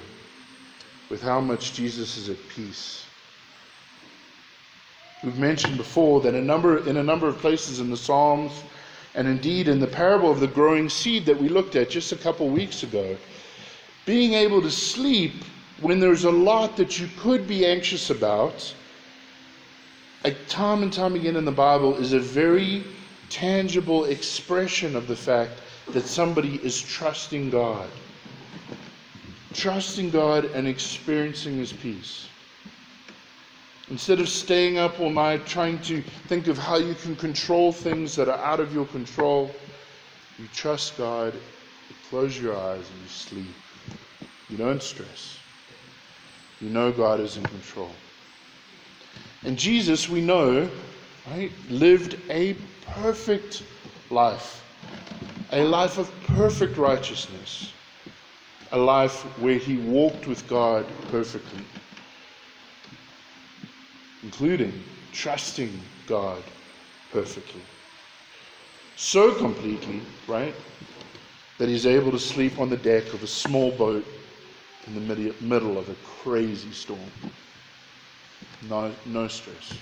with 1.10 1.22
how 1.22 1.40
much 1.40 1.74
Jesus 1.74 2.16
is 2.16 2.28
at 2.28 2.48
peace. 2.48 3.04
We've 5.22 5.38
mentioned 5.38 5.76
before 5.76 6.20
that 6.22 6.34
a 6.34 6.40
number, 6.40 6.86
in 6.88 6.96
a 6.96 7.02
number 7.02 7.28
of 7.28 7.38
places 7.38 7.80
in 7.80 7.90
the 7.90 7.96
Psalms 7.96 8.52
and 9.14 9.28
indeed, 9.28 9.68
in 9.68 9.78
the 9.78 9.86
parable 9.86 10.30
of 10.30 10.40
the 10.40 10.46
growing 10.46 10.88
seed 10.88 11.24
that 11.26 11.40
we 11.40 11.48
looked 11.48 11.76
at 11.76 11.88
just 11.88 12.12
a 12.12 12.16
couple 12.16 12.48
weeks 12.48 12.82
ago, 12.82 13.16
being 14.06 14.34
able 14.34 14.60
to 14.60 14.70
sleep 14.70 15.44
when 15.80 16.00
there's 16.00 16.24
a 16.24 16.30
lot 16.30 16.76
that 16.76 16.98
you 16.98 17.08
could 17.18 17.46
be 17.46 17.64
anxious 17.64 18.10
about, 18.10 18.74
like 20.24 20.36
time 20.48 20.82
and 20.82 20.92
time 20.92 21.14
again 21.14 21.36
in 21.36 21.44
the 21.44 21.52
Bible, 21.52 21.96
is 21.96 22.12
a 22.12 22.20
very 22.20 22.84
tangible 23.34 24.04
expression 24.04 24.94
of 24.94 25.08
the 25.08 25.16
fact 25.16 25.60
that 25.92 26.06
somebody 26.06 26.60
is 26.62 26.80
trusting 26.80 27.50
God. 27.50 27.88
Trusting 29.52 30.10
God 30.10 30.44
and 30.44 30.68
experiencing 30.68 31.56
His 31.58 31.72
peace. 31.72 32.28
Instead 33.90 34.20
of 34.20 34.28
staying 34.28 34.78
up 34.78 35.00
all 35.00 35.10
night 35.10 35.44
trying 35.46 35.80
to 35.80 36.00
think 36.28 36.46
of 36.46 36.56
how 36.56 36.76
you 36.76 36.94
can 36.94 37.16
control 37.16 37.72
things 37.72 38.14
that 38.14 38.28
are 38.28 38.38
out 38.38 38.60
of 38.60 38.72
your 38.72 38.86
control, 38.86 39.50
you 40.38 40.46
trust 40.54 40.96
God, 40.96 41.34
you 41.34 41.96
close 42.08 42.40
your 42.40 42.56
eyes, 42.56 42.88
and 42.88 43.02
you 43.02 43.08
sleep. 43.08 43.54
You 44.48 44.56
don't 44.58 44.82
stress. 44.82 45.38
You 46.60 46.70
know 46.70 46.92
God 46.92 47.18
is 47.18 47.36
in 47.36 47.42
control. 47.42 47.90
And 49.42 49.58
Jesus, 49.58 50.08
we 50.08 50.20
know, 50.20 50.70
right, 51.28 51.50
lived 51.68 52.16
a 52.30 52.56
perfect 52.86 53.62
life, 54.10 54.62
a 55.52 55.62
life 55.64 55.98
of 55.98 56.10
perfect 56.26 56.76
righteousness, 56.76 57.72
a 58.72 58.78
life 58.78 59.22
where 59.38 59.58
he 59.58 59.76
walked 59.78 60.26
with 60.26 60.46
God 60.48 60.86
perfectly 61.08 61.64
including 64.24 64.82
trusting 65.12 65.78
God 66.06 66.42
perfectly. 67.12 67.60
So 68.96 69.32
completely, 69.34 70.00
right, 70.26 70.54
that 71.58 71.68
he's 71.68 71.86
able 71.86 72.10
to 72.10 72.18
sleep 72.18 72.58
on 72.58 72.70
the 72.70 72.76
deck 72.76 73.12
of 73.12 73.22
a 73.22 73.26
small 73.26 73.70
boat 73.72 74.04
in 74.86 74.94
the 74.94 75.34
middle 75.40 75.78
of 75.78 75.88
a 75.88 75.94
crazy 76.04 76.72
storm. 76.72 76.98
No, 78.68 78.92
no 79.06 79.28
stress. 79.28 79.78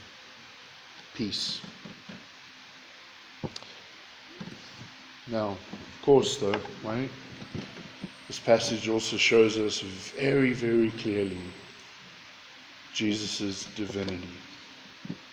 Peace. 1.14 1.60
Now, 5.28 5.50
of 5.50 6.02
course, 6.02 6.36
though, 6.36 6.60
right? 6.84 7.08
This 8.26 8.38
passage 8.38 8.88
also 8.88 9.16
shows 9.16 9.56
us 9.58 9.80
very, 9.80 10.52
very 10.52 10.90
clearly 10.90 11.38
Jesus' 12.92 13.66
divinity. 13.76 14.28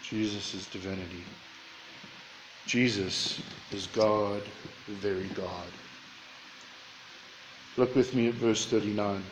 Jesus' 0.03 0.67
divinity. 0.67 1.23
Jesus 2.65 3.41
is 3.71 3.87
God, 3.87 4.41
the 4.87 4.93
very 4.95 5.27
God. 5.35 5.67
Look 7.77 7.95
with 7.95 8.13
me 8.13 8.27
at 8.27 8.33
verse 8.35 8.65
39. 8.65 9.23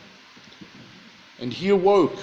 And 1.40 1.52
he 1.52 1.68
awoke 1.68 2.16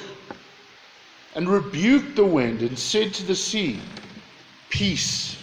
and 1.35 1.47
rebuked 1.47 2.15
the 2.15 2.25
wind 2.25 2.61
and 2.61 2.77
said 2.77 3.13
to 3.13 3.23
the 3.23 3.35
sea, 3.35 3.79
Peace, 4.69 5.37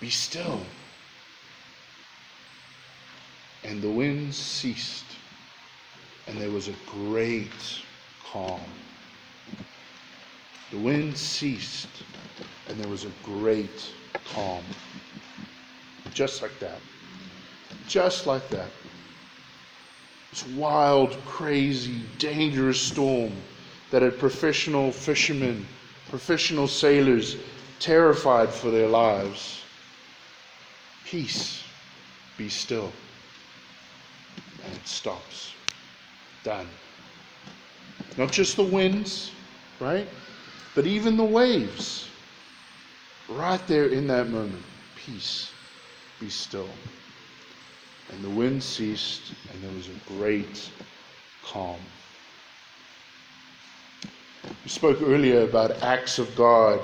be 0.00 0.10
still. 0.10 0.60
And 3.72 3.80
the 3.80 3.88
wind 3.88 4.34
ceased, 4.34 5.06
and 6.26 6.36
there 6.38 6.50
was 6.50 6.68
a 6.68 6.74
great 6.84 7.80
calm. 8.22 8.60
The 10.70 10.76
wind 10.76 11.16
ceased, 11.16 11.88
and 12.68 12.78
there 12.78 12.90
was 12.90 13.06
a 13.06 13.12
great 13.22 13.90
calm. 14.34 14.62
Just 16.12 16.42
like 16.42 16.58
that. 16.58 16.80
Just 17.88 18.26
like 18.26 18.46
that. 18.50 18.68
This 20.32 20.46
wild, 20.48 21.12
crazy, 21.24 22.02
dangerous 22.18 22.78
storm 22.78 23.32
that 23.90 24.02
had 24.02 24.18
professional 24.18 24.92
fishermen, 24.92 25.66
professional 26.10 26.68
sailors 26.68 27.38
terrified 27.78 28.50
for 28.50 28.70
their 28.70 28.88
lives. 28.88 29.62
Peace, 31.06 31.64
be 32.36 32.50
still. 32.50 32.92
It 34.82 34.88
stops. 34.88 35.54
Done. 36.42 36.66
Not 38.18 38.32
just 38.32 38.56
the 38.56 38.64
winds, 38.64 39.30
right? 39.78 40.08
But 40.74 40.88
even 40.88 41.16
the 41.16 41.22
waves. 41.22 42.08
Right 43.28 43.64
there 43.68 43.86
in 43.86 44.08
that 44.08 44.28
moment. 44.28 44.64
Peace, 44.96 45.52
be 46.18 46.28
still. 46.28 46.68
And 48.10 48.24
the 48.24 48.30
wind 48.30 48.60
ceased, 48.60 49.32
and 49.52 49.62
there 49.62 49.70
was 49.70 49.86
a 49.86 50.18
great 50.18 50.68
calm. 51.44 51.78
We 54.64 54.68
spoke 54.68 55.00
earlier 55.00 55.42
about 55.42 55.80
acts 55.80 56.18
of 56.18 56.34
God, 56.34 56.80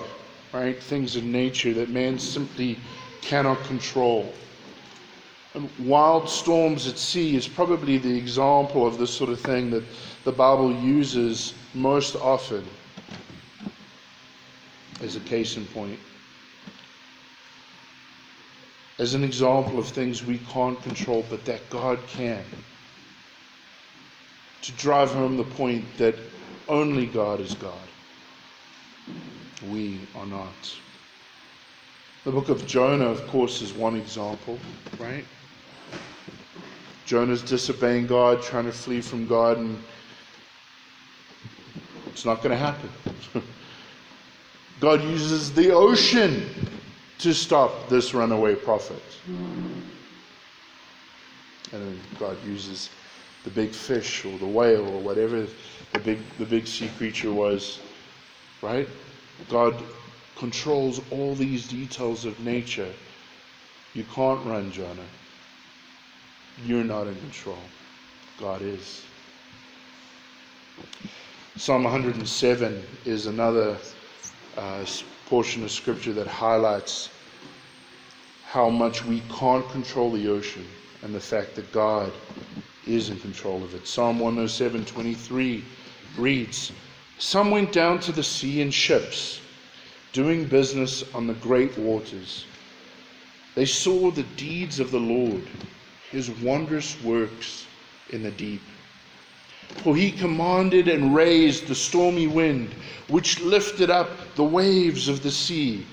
right? 0.52 0.80
Things 0.80 1.16
of 1.16 1.24
nature 1.24 1.74
that 1.74 1.88
man 1.88 2.16
simply 2.20 2.78
cannot 3.22 3.60
control. 3.64 4.32
Wild 5.78 6.28
storms 6.28 6.86
at 6.86 6.98
sea 6.98 7.36
is 7.36 7.48
probably 7.48 7.98
the 7.98 8.16
example 8.16 8.86
of 8.86 8.98
this 8.98 9.10
sort 9.10 9.30
of 9.30 9.40
thing 9.40 9.70
that 9.70 9.84
the 10.24 10.32
Bible 10.32 10.72
uses 10.72 11.54
most 11.74 12.16
often 12.16 12.64
as 15.00 15.16
a 15.16 15.20
case 15.20 15.56
in 15.56 15.64
point. 15.66 15.98
As 18.98 19.14
an 19.14 19.22
example 19.22 19.78
of 19.78 19.86
things 19.86 20.24
we 20.24 20.38
can't 20.38 20.80
control, 20.82 21.24
but 21.30 21.44
that 21.44 21.68
God 21.70 21.98
can. 22.08 22.44
To 24.62 24.72
drive 24.72 25.10
home 25.12 25.36
the 25.36 25.44
point 25.44 25.84
that 25.98 26.16
only 26.68 27.06
God 27.06 27.40
is 27.40 27.54
God. 27.54 27.88
We 29.70 30.00
are 30.16 30.26
not. 30.26 30.76
The 32.24 32.32
book 32.32 32.48
of 32.48 32.66
Jonah, 32.66 33.06
of 33.06 33.26
course, 33.28 33.62
is 33.62 33.72
one 33.72 33.96
example, 33.96 34.58
right? 34.98 35.24
Jonah's 37.08 37.40
disobeying 37.40 38.06
God, 38.06 38.42
trying 38.42 38.66
to 38.66 38.72
flee 38.72 39.00
from 39.00 39.26
God, 39.26 39.56
and 39.56 39.82
it's 42.08 42.26
not 42.26 42.42
going 42.42 42.50
to 42.50 42.56
happen. 42.58 42.90
God 44.80 45.02
uses 45.02 45.50
the 45.54 45.70
ocean 45.70 46.44
to 47.20 47.32
stop 47.32 47.88
this 47.88 48.12
runaway 48.12 48.54
prophet. 48.56 49.02
And 49.26 49.72
then 51.72 51.98
God 52.18 52.36
uses 52.44 52.90
the 53.42 53.50
big 53.50 53.70
fish 53.70 54.26
or 54.26 54.36
the 54.36 54.46
whale 54.46 54.86
or 54.86 55.00
whatever 55.00 55.46
the 55.94 55.98
big, 56.00 56.18
the 56.36 56.44
big 56.44 56.66
sea 56.66 56.90
creature 56.98 57.32
was, 57.32 57.80
right? 58.60 58.86
God 59.48 59.82
controls 60.36 61.00
all 61.10 61.34
these 61.34 61.66
details 61.68 62.26
of 62.26 62.38
nature. 62.40 62.92
You 63.94 64.04
can't 64.14 64.44
run, 64.44 64.70
Jonah. 64.72 65.08
You're 66.64 66.84
not 66.84 67.06
in 67.06 67.14
control. 67.16 67.58
God 68.40 68.62
is. 68.62 69.02
Psalm 71.56 71.84
107 71.84 72.82
is 73.04 73.26
another 73.26 73.76
uh, 74.56 74.84
portion 75.26 75.64
of 75.64 75.70
scripture 75.70 76.12
that 76.12 76.26
highlights 76.26 77.10
how 78.44 78.68
much 78.70 79.04
we 79.04 79.22
can't 79.28 79.68
control 79.70 80.10
the 80.10 80.28
ocean 80.28 80.64
and 81.02 81.14
the 81.14 81.20
fact 81.20 81.54
that 81.54 81.70
God 81.72 82.12
is 82.86 83.10
in 83.10 83.18
control 83.20 83.62
of 83.62 83.74
it. 83.74 83.86
Psalm 83.86 84.18
107 84.18 84.84
23 84.84 85.64
reads 86.16 86.72
Some 87.18 87.50
went 87.50 87.72
down 87.72 88.00
to 88.00 88.12
the 88.12 88.22
sea 88.22 88.60
in 88.60 88.70
ships, 88.70 89.40
doing 90.12 90.46
business 90.46 91.04
on 91.14 91.26
the 91.26 91.34
great 91.34 91.76
waters. 91.76 92.46
They 93.54 93.66
saw 93.66 94.10
the 94.10 94.22
deeds 94.36 94.80
of 94.80 94.90
the 94.90 95.00
Lord, 95.00 95.42
his 96.10 96.30
wondrous 96.30 97.00
works 97.02 97.66
in 98.10 98.22
the 98.22 98.30
deep. 98.30 98.62
For 99.82 99.94
he 99.94 100.10
commanded 100.10 100.88
and 100.88 101.14
raised 101.14 101.66
the 101.66 101.74
stormy 101.74 102.26
wind, 102.26 102.74
which 103.08 103.40
lifted 103.40 103.90
up 103.90 104.10
the 104.34 104.44
waves 104.44 105.08
of 105.08 105.22
the 105.22 105.30
sea. 105.30 105.86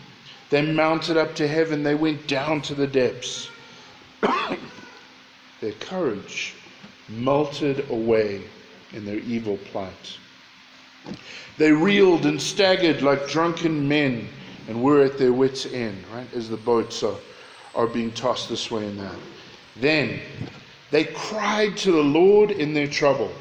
They 0.49 0.61
mounted 0.61 1.17
up 1.17 1.35
to 1.35 1.47
heaven, 1.47 1.83
they 1.83 1.95
went 1.95 2.27
down 2.27 2.61
to 2.63 2.75
the 2.75 2.87
depths. 2.87 3.49
Their 5.61 5.73
courage 5.79 6.53
melted 7.09 7.89
away 7.89 8.43
in 8.93 9.05
their 9.05 9.19
evil 9.19 9.57
plight. 9.71 10.17
They 11.57 11.71
reeled 11.71 12.25
and 12.25 12.41
staggered 12.41 13.01
like 13.01 13.27
drunken 13.27 13.87
men 13.87 14.27
and 14.67 14.81
were 14.81 15.03
at 15.03 15.17
their 15.17 15.33
wits' 15.33 15.65
end, 15.65 16.03
right, 16.13 16.27
as 16.33 16.49
the 16.49 16.57
boats 16.57 17.03
are, 17.03 17.17
are 17.75 17.87
being 17.87 18.11
tossed 18.11 18.49
this 18.49 18.71
way 18.71 18.85
and 18.85 18.99
that. 18.99 19.15
Then 19.75 20.19
they 20.91 21.05
cried 21.05 21.75
to 21.77 21.91
the 21.91 22.03
Lord 22.03 22.51
in 22.51 22.73
their 22.73 22.87
trouble, 22.87 23.31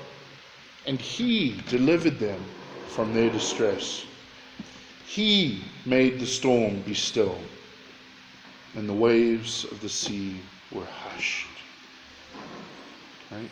and 0.87 1.01
He 1.01 1.61
delivered 1.68 2.18
them 2.18 2.42
from 2.88 3.14
their 3.14 3.31
distress. 3.31 4.05
He 5.07 5.62
made 5.87 6.18
the 6.18 6.27
storm 6.27 6.81
be 6.83 6.94
still, 6.94 7.38
and 8.75 8.88
the 8.88 8.94
waves 8.94 9.64
of 9.64 9.81
the 9.81 9.88
sea 9.88 10.40
were 10.73 10.85
hushed. 10.85 11.47
Right? 13.31 13.51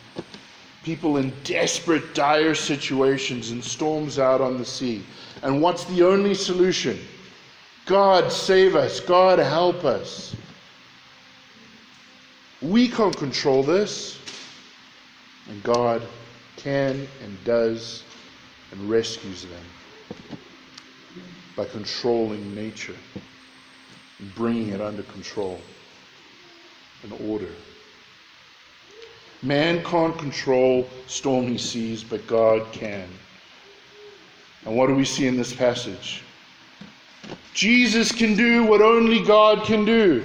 People 0.83 1.17
in 1.17 1.31
desperate, 1.45 2.13
dire 2.13 2.53
situations 2.53 3.51
and 3.51 3.63
storms 3.63 4.19
out 4.19 4.41
on 4.41 4.57
the 4.57 4.65
sea. 4.65 5.03
And 5.41 5.61
what's 5.61 5.85
the 5.85 6.03
only 6.03 6.33
solution? 6.33 6.99
God 7.85 8.31
save 8.31 8.75
us. 8.75 8.99
God 8.99 9.39
help 9.39 9.85
us. 9.85 10.35
We 12.63 12.87
can't 12.87 13.15
control 13.15 13.61
this. 13.61 14.17
And 15.49 15.61
God 15.63 16.01
can 16.55 17.07
and 17.21 17.43
does 17.43 18.03
and 18.71 18.89
rescues 18.89 19.43
them 19.43 19.65
by 21.57 21.65
controlling 21.65 22.55
nature 22.55 22.95
and 24.19 24.33
bringing 24.35 24.69
it 24.69 24.79
under 24.81 25.03
control 25.03 25.59
and 27.03 27.11
order. 27.29 27.51
Man 29.41 29.83
can't 29.83 30.17
control 30.17 30.87
stormy 31.07 31.57
seas, 31.57 32.01
but 32.01 32.25
God 32.27 32.65
can. 32.71 33.09
And 34.65 34.77
what 34.77 34.87
do 34.87 34.95
we 34.95 35.03
see 35.03 35.27
in 35.27 35.35
this 35.35 35.53
passage? 35.53 36.23
Jesus 37.53 38.13
can 38.13 38.35
do 38.35 38.63
what 38.63 38.81
only 38.81 39.21
God 39.25 39.65
can 39.65 39.83
do. 39.83 40.23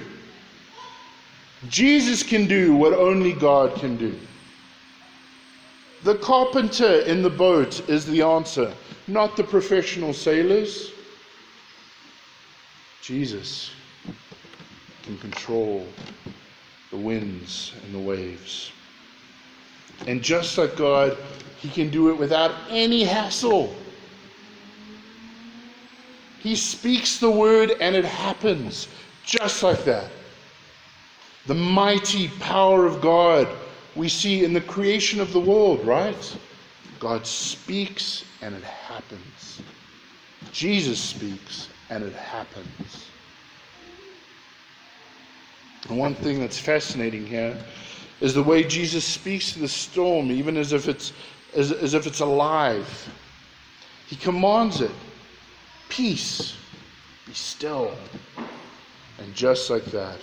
Jesus 1.66 2.22
can 2.22 2.46
do 2.46 2.74
what 2.76 2.92
only 2.92 3.32
God 3.32 3.74
can 3.80 3.96
do. 3.96 4.16
The 6.04 6.14
carpenter 6.16 7.00
in 7.00 7.22
the 7.22 7.30
boat 7.30 7.88
is 7.88 8.06
the 8.06 8.22
answer, 8.22 8.72
not 9.08 9.36
the 9.36 9.42
professional 9.42 10.12
sailors. 10.12 10.92
Jesus 13.02 13.72
can 15.02 15.18
control 15.18 15.86
the 16.90 16.96
winds 16.96 17.72
and 17.82 17.94
the 17.94 17.98
waves. 17.98 18.70
And 20.06 20.22
just 20.22 20.56
like 20.56 20.76
God, 20.76 21.16
He 21.58 21.68
can 21.68 21.90
do 21.90 22.10
it 22.10 22.18
without 22.18 22.54
any 22.70 23.02
hassle. 23.02 23.74
He 26.38 26.54
speaks 26.54 27.18
the 27.18 27.30
word 27.30 27.72
and 27.80 27.96
it 27.96 28.04
happens 28.04 28.86
just 29.24 29.64
like 29.64 29.84
that. 29.84 30.08
The 31.48 31.54
mighty 31.54 32.28
power 32.38 32.86
of 32.86 33.00
God 33.00 33.48
we 33.96 34.08
see 34.08 34.44
in 34.44 34.52
the 34.52 34.60
creation 34.60 35.20
of 35.20 35.32
the 35.32 35.40
world, 35.40 35.84
right? 35.84 36.38
God 37.00 37.26
speaks 37.26 38.24
and 38.42 38.54
it 38.54 38.62
happens. 38.62 39.60
Jesus 40.52 41.00
speaks 41.00 41.68
and 41.90 42.04
it 42.04 42.12
happens. 42.12 43.08
And 45.88 45.98
one 45.98 46.14
thing 46.14 46.38
that's 46.38 46.58
fascinating 46.58 47.26
here 47.26 47.56
is 48.20 48.34
the 48.34 48.42
way 48.42 48.62
Jesus 48.62 49.04
speaks 49.04 49.52
to 49.52 49.58
the 49.58 49.68
storm, 49.68 50.30
even 50.30 50.56
as 50.56 50.72
if 50.72 50.86
it's, 50.86 51.12
as, 51.56 51.72
as 51.72 51.94
if 51.94 52.06
it's 52.06 52.20
alive. 52.20 53.08
He 54.06 54.16
commands 54.16 54.80
it 54.80 54.92
Peace, 55.88 56.54
be 57.26 57.32
still. 57.32 57.92
And 59.18 59.34
just 59.34 59.70
like 59.70 59.86
that, 59.86 60.18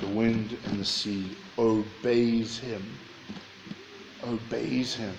the 0.00 0.06
wind 0.06 0.56
and 0.66 0.80
the 0.80 0.84
sea 0.84 1.36
obeys 1.58 2.58
him. 2.58 2.82
Obeys 4.24 4.94
him. 4.94 5.14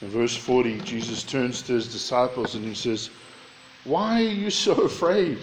In 0.00 0.08
verse 0.08 0.36
40, 0.36 0.80
Jesus 0.80 1.22
turns 1.22 1.62
to 1.62 1.72
his 1.72 1.90
disciples 1.90 2.54
and 2.54 2.64
he 2.64 2.74
says, 2.74 3.10
Why 3.84 4.20
are 4.20 4.28
you 4.28 4.50
so 4.50 4.74
afraid? 4.82 5.38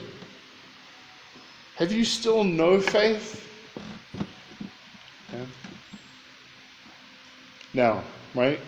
Have 1.77 1.91
you 1.91 2.05
still 2.05 2.43
no 2.43 2.79
faith? 2.79 3.49
Yeah. 5.33 5.45
Now, 7.73 8.03
right? 8.35 8.59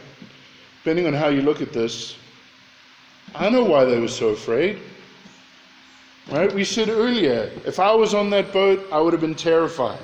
Depending 0.84 1.06
on 1.06 1.14
how 1.14 1.28
you 1.28 1.44
look 1.44 1.62
at 1.62 1.72
this, 1.72 2.16
I 3.36 3.50
know 3.50 3.64
why 3.64 3.86
they 3.86 4.00
were 4.00 4.08
so 4.08 4.30
afraid. 4.30 4.80
Right? 6.32 6.54
We 6.54 6.64
said 6.64 6.90
earlier, 6.90 7.52
if 7.66 7.80
I 7.80 7.94
was 7.94 8.14
on 8.14 8.30
that 8.32 8.54
boat, 8.54 8.88
I 8.92 9.00
would 9.00 9.14
have 9.14 9.22
been 9.22 9.36
terrified. 9.36 10.00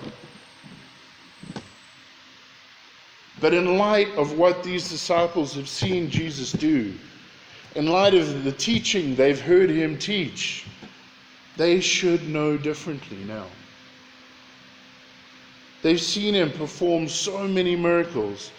But 3.40 3.54
in 3.54 3.78
light 3.78 4.10
of 4.18 4.38
what 4.38 4.64
these 4.64 4.90
disciples 4.90 5.54
have 5.56 5.70
seen 5.70 6.10
Jesus 6.10 6.52
do, 6.52 6.94
in 7.76 7.88
light 7.88 8.14
of 8.14 8.44
the 8.44 8.52
teaching 8.52 9.16
they've 9.16 9.40
heard 9.40 9.70
him 9.70 9.98
teach, 9.98 10.66
they 11.56 11.80
should 11.80 12.28
know 12.28 12.58
differently 12.58 13.18
now. 13.26 13.46
They've 15.82 16.02
seen 16.02 16.34
him 16.34 16.52
perform 16.52 17.08
so 17.08 17.48
many 17.48 17.76
miracles. 17.76 18.52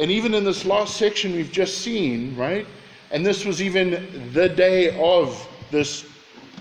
And 0.00 0.10
even 0.10 0.34
in 0.34 0.44
this 0.44 0.64
last 0.64 0.96
section 0.96 1.34
we've 1.34 1.52
just 1.52 1.78
seen, 1.78 2.34
right? 2.36 2.66
And 3.10 3.24
this 3.24 3.44
was 3.44 3.60
even 3.60 4.30
the 4.32 4.48
day 4.48 4.98
of 4.98 5.46
this, 5.70 6.06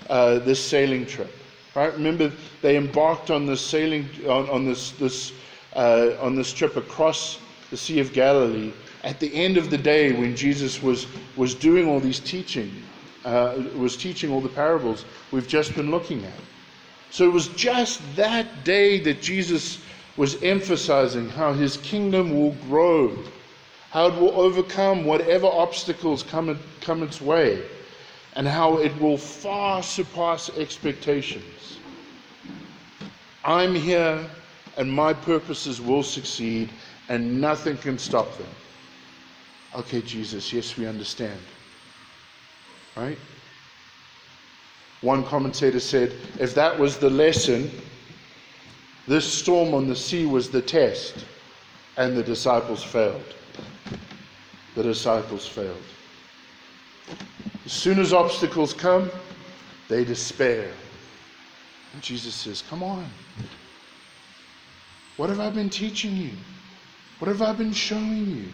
uh, 0.10 0.40
this 0.40 0.64
sailing 0.64 1.06
trip. 1.06 1.32
Right? 1.76 1.94
Remember, 1.94 2.32
they 2.62 2.78
embarked 2.78 3.32
on 3.32 3.46
this 3.46 3.62
sailing 3.62 4.08
on, 4.28 4.50
on 4.50 4.66
this 4.66 4.92
this 4.92 5.34
uh, 5.76 6.12
on 6.22 6.36
this 6.36 6.54
trip 6.54 6.78
across 6.78 7.40
the 7.70 7.78
Sea 7.78 8.00
of 8.00 8.14
Galilee. 8.14 8.72
At 9.04 9.20
the 9.20 9.34
end 9.36 9.58
of 9.58 9.70
the 9.70 9.78
day, 9.78 10.14
when 10.14 10.36
Jesus 10.36 10.82
was 10.82 11.08
was 11.36 11.54
doing 11.54 11.88
all 11.88 12.00
these 12.00 12.20
teaching, 12.20 12.72
uh, 13.26 13.62
was 13.76 13.98
teaching 13.98 14.32
all 14.32 14.42
the 14.42 14.50
parables 14.50 15.06
we've 15.32 15.48
just 15.48 15.76
been 15.76 15.92
looking 15.92 16.24
at. 16.24 16.40
So 17.12 17.26
it 17.26 17.32
was 17.32 17.48
just 17.50 18.02
that 18.16 18.64
day 18.64 19.00
that 19.00 19.22
Jesus 19.22 19.80
was 20.18 20.42
emphasizing 20.44 21.30
how 21.30 21.54
his 21.54 21.78
kingdom 21.78 22.38
will 22.38 22.52
grow, 22.68 23.18
how 23.92 24.08
it 24.08 24.16
will 24.16 24.32
overcome 24.32 25.06
whatever 25.06 25.48
obstacles 25.48 26.24
come, 26.24 26.60
come 26.82 27.04
its 27.04 27.22
way, 27.22 27.64
and 28.36 28.48
how 28.48 28.78
it 28.78 28.98
will 29.00 29.18
far 29.18 29.82
surpass 29.82 30.50
expectations. 30.58 31.80
I'm 33.44 33.76
here, 33.76 34.26
and 34.78 34.92
my 34.92 35.14
purposes 35.14 35.80
will 35.80 36.04
succeed, 36.04 36.70
and 37.08 37.40
nothing 37.40 37.78
can 37.78 37.98
stop 37.98 38.38
them. 38.38 38.48
Okay, 39.76 40.02
Jesus, 40.02 40.52
yes, 40.52 40.78
we 40.78 40.86
understand. 40.86 41.40
Right? 42.96 43.18
One 45.02 45.24
commentator 45.24 45.80
said 45.80 46.14
if 46.40 46.56
that 46.56 46.78
was 46.78 46.98
the 46.98 47.10
lesson, 47.10 47.70
this 49.08 49.32
storm 49.32 49.74
on 49.74 49.88
the 49.88 49.96
sea 49.96 50.26
was 50.26 50.50
the 50.50 50.62
test, 50.62 51.26
and 51.98 52.18
the 52.18 52.24
disciples 52.24 52.84
failed. 52.84 53.36
The 54.76 54.84
disciples 54.84 55.48
failed. 55.48 55.84
As 57.66 57.72
soon 57.72 58.00
as 58.00 58.14
obstacles 58.14 58.74
come, 58.74 59.10
they 59.90 60.04
despair. 60.04 60.72
And 61.94 62.02
Jesus 62.02 62.36
says, 62.36 62.62
Come 62.62 62.84
on. 62.84 63.06
What 65.18 65.30
have 65.30 65.40
I 65.40 65.50
been 65.50 65.70
teaching 65.70 66.16
you? 66.16 66.32
What 67.20 67.28
have 67.30 67.42
I 67.42 67.54
been 67.54 67.74
showing 67.74 68.28
you? 68.28 68.50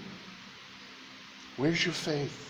Where's 1.57 1.83
your 1.83 1.93
faith? 1.93 2.49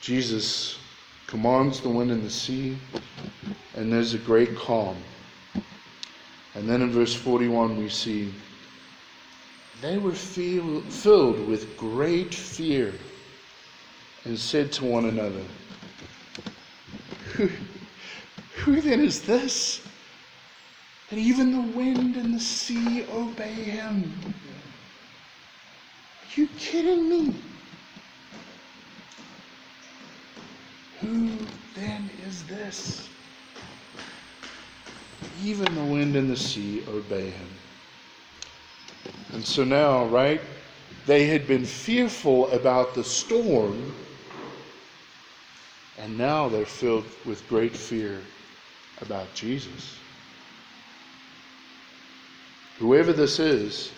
Jesus 0.00 0.78
commands 1.26 1.80
the 1.80 1.88
wind 1.88 2.10
and 2.10 2.22
the 2.22 2.30
sea, 2.30 2.78
and 3.74 3.92
there's 3.92 4.14
a 4.14 4.18
great 4.18 4.54
calm. 4.56 4.96
And 6.54 6.68
then 6.68 6.82
in 6.82 6.90
verse 6.90 7.14
41, 7.14 7.76
we 7.76 7.88
see 7.88 8.32
they 9.80 9.98
were 9.98 10.12
feel, 10.12 10.80
filled 10.82 11.46
with 11.46 11.76
great 11.76 12.34
fear 12.34 12.92
and 14.24 14.38
said 14.38 14.72
to 14.72 14.84
one 14.84 15.04
another, 15.04 15.42
Who, 17.34 17.48
who 18.56 18.80
then 18.80 19.00
is 19.00 19.22
this? 19.22 19.82
That 21.10 21.18
even 21.18 21.52
the 21.52 21.76
wind 21.76 22.16
and 22.16 22.34
the 22.34 22.40
sea 22.40 23.04
obey 23.12 23.52
him. 23.52 24.12
Are 26.22 26.40
you 26.40 26.48
kidding 26.58 27.08
me? 27.08 27.34
Who 31.00 31.36
then 31.74 32.08
is 32.26 32.44
this? 32.44 33.08
Even 35.42 35.74
the 35.74 35.84
wind 35.84 36.16
and 36.16 36.30
the 36.30 36.36
sea 36.36 36.82
obey 36.88 37.30
him. 37.30 37.48
And 39.32 39.44
so 39.44 39.64
now, 39.64 40.04
right, 40.06 40.40
they 41.06 41.26
had 41.26 41.46
been 41.46 41.64
fearful 41.64 42.50
about 42.50 42.94
the 42.94 43.04
storm, 43.04 43.94
and 45.98 46.16
now 46.16 46.48
they're 46.48 46.64
filled 46.64 47.04
with 47.24 47.46
great 47.48 47.76
fear 47.76 48.20
about 49.00 49.32
Jesus. 49.34 49.96
Whoever 52.78 53.12
this 53.12 53.38
is, 53.38 53.92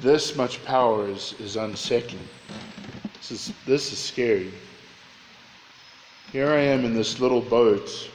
this 0.00 0.36
much 0.36 0.64
power 0.64 1.08
is, 1.08 1.34
is 1.40 1.56
unsettling. 1.56 2.28
This 3.14 3.30
is, 3.30 3.52
this 3.66 3.92
is 3.92 3.98
scary. 3.98 4.52
Here 6.32 6.50
I 6.50 6.60
am 6.60 6.84
in 6.84 6.94
this 6.94 7.18
little 7.20 7.40
boat 7.40 8.10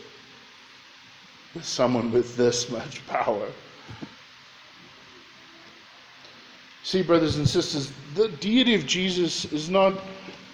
with 1.54 1.66
someone 1.66 2.12
with 2.12 2.38
this 2.38 2.70
much 2.70 3.06
power. 3.08 3.48
See, 6.92 7.04
brothers 7.04 7.38
and 7.38 7.48
sisters, 7.48 7.90
the 8.16 8.28
deity 8.28 8.76
of 8.76 8.86
Jesus 8.86 9.46
is 9.46 9.70
not 9.70 9.94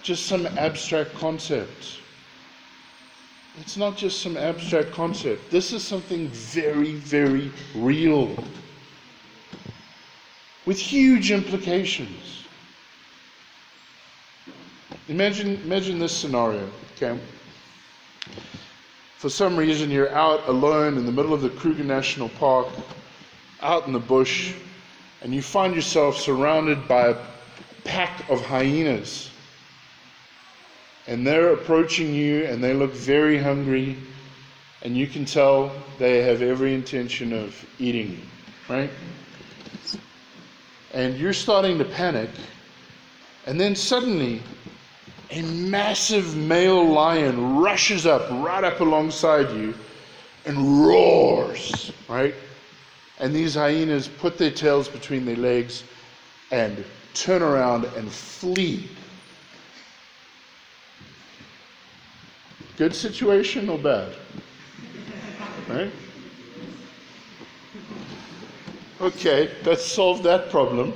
just 0.04 0.26
some 0.26 0.46
abstract 0.46 1.12
concept. 1.14 1.98
It's 3.58 3.76
not 3.76 3.96
just 3.96 4.22
some 4.22 4.36
abstract 4.36 4.92
concept. 4.92 5.50
This 5.50 5.72
is 5.72 5.82
something 5.82 6.28
very, 6.28 6.92
very 6.92 7.50
real 7.74 8.36
with 10.64 10.78
huge 10.78 11.32
implications. 11.32 12.44
Imagine, 15.08 15.60
imagine 15.64 15.98
this 15.98 16.16
scenario, 16.16 16.70
okay? 16.94 17.18
For 19.16 19.28
some 19.28 19.56
reason, 19.56 19.90
you're 19.90 20.14
out 20.14 20.46
alone 20.46 20.98
in 20.98 21.04
the 21.04 21.10
middle 21.10 21.34
of 21.34 21.42
the 21.42 21.50
Kruger 21.50 21.82
National 21.82 22.28
Park, 22.28 22.68
out 23.60 23.88
in 23.88 23.92
the 23.92 23.98
bush, 23.98 24.54
and 25.22 25.34
you 25.34 25.42
find 25.42 25.74
yourself 25.74 26.16
surrounded 26.16 26.86
by 26.86 27.08
a 27.08 27.16
pack 27.84 28.28
of 28.30 28.44
hyenas. 28.44 29.30
And 31.06 31.26
they're 31.26 31.52
approaching 31.52 32.14
you, 32.14 32.44
and 32.44 32.62
they 32.62 32.74
look 32.74 32.92
very 32.92 33.38
hungry, 33.38 33.96
and 34.82 34.96
you 34.96 35.06
can 35.06 35.24
tell 35.24 35.72
they 35.98 36.22
have 36.22 36.42
every 36.42 36.74
intention 36.74 37.32
of 37.32 37.54
eating 37.78 38.10
you, 38.10 38.22
right? 38.68 38.90
And 40.92 41.16
you're 41.16 41.32
starting 41.32 41.78
to 41.78 41.84
panic, 41.84 42.30
and 43.46 43.58
then 43.58 43.74
suddenly 43.74 44.42
a 45.30 45.42
massive 45.42 46.36
male 46.36 46.84
lion 46.84 47.56
rushes 47.56 48.06
up 48.06 48.30
right 48.44 48.64
up 48.64 48.80
alongside 48.80 49.50
you 49.56 49.74
and 50.46 50.86
roars, 50.86 51.92
right? 52.08 52.34
And 53.20 53.34
these 53.34 53.54
hyenas 53.54 54.08
put 54.08 54.38
their 54.38 54.50
tails 54.50 54.88
between 54.88 55.24
their 55.24 55.36
legs 55.36 55.82
and 56.50 56.84
turn 57.14 57.42
around 57.42 57.84
and 57.84 58.10
flee. 58.10 58.88
Good 62.76 62.94
situation 62.94 63.68
or 63.68 63.78
bad? 63.78 64.14
Right? 65.68 65.90
Okay, 69.00 69.50
let's 69.64 69.84
solve 69.84 70.22
that 70.22 70.50
problem. 70.50 70.92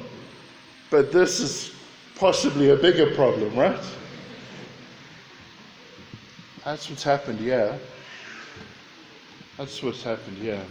But 0.91 1.11
this 1.11 1.41
is 1.41 1.73
possibly 2.17 2.71
a 2.71 2.77
bigger 2.77 3.15
problem, 3.15 3.57
right? 3.57 3.81
That's 6.65 6.89
what's 6.89 7.03
happened, 7.03 7.41
yeah. 7.41 7.77
That's 9.59 9.83
what's 9.83 10.03
happened, 10.03 10.39
yeah. 10.39 10.63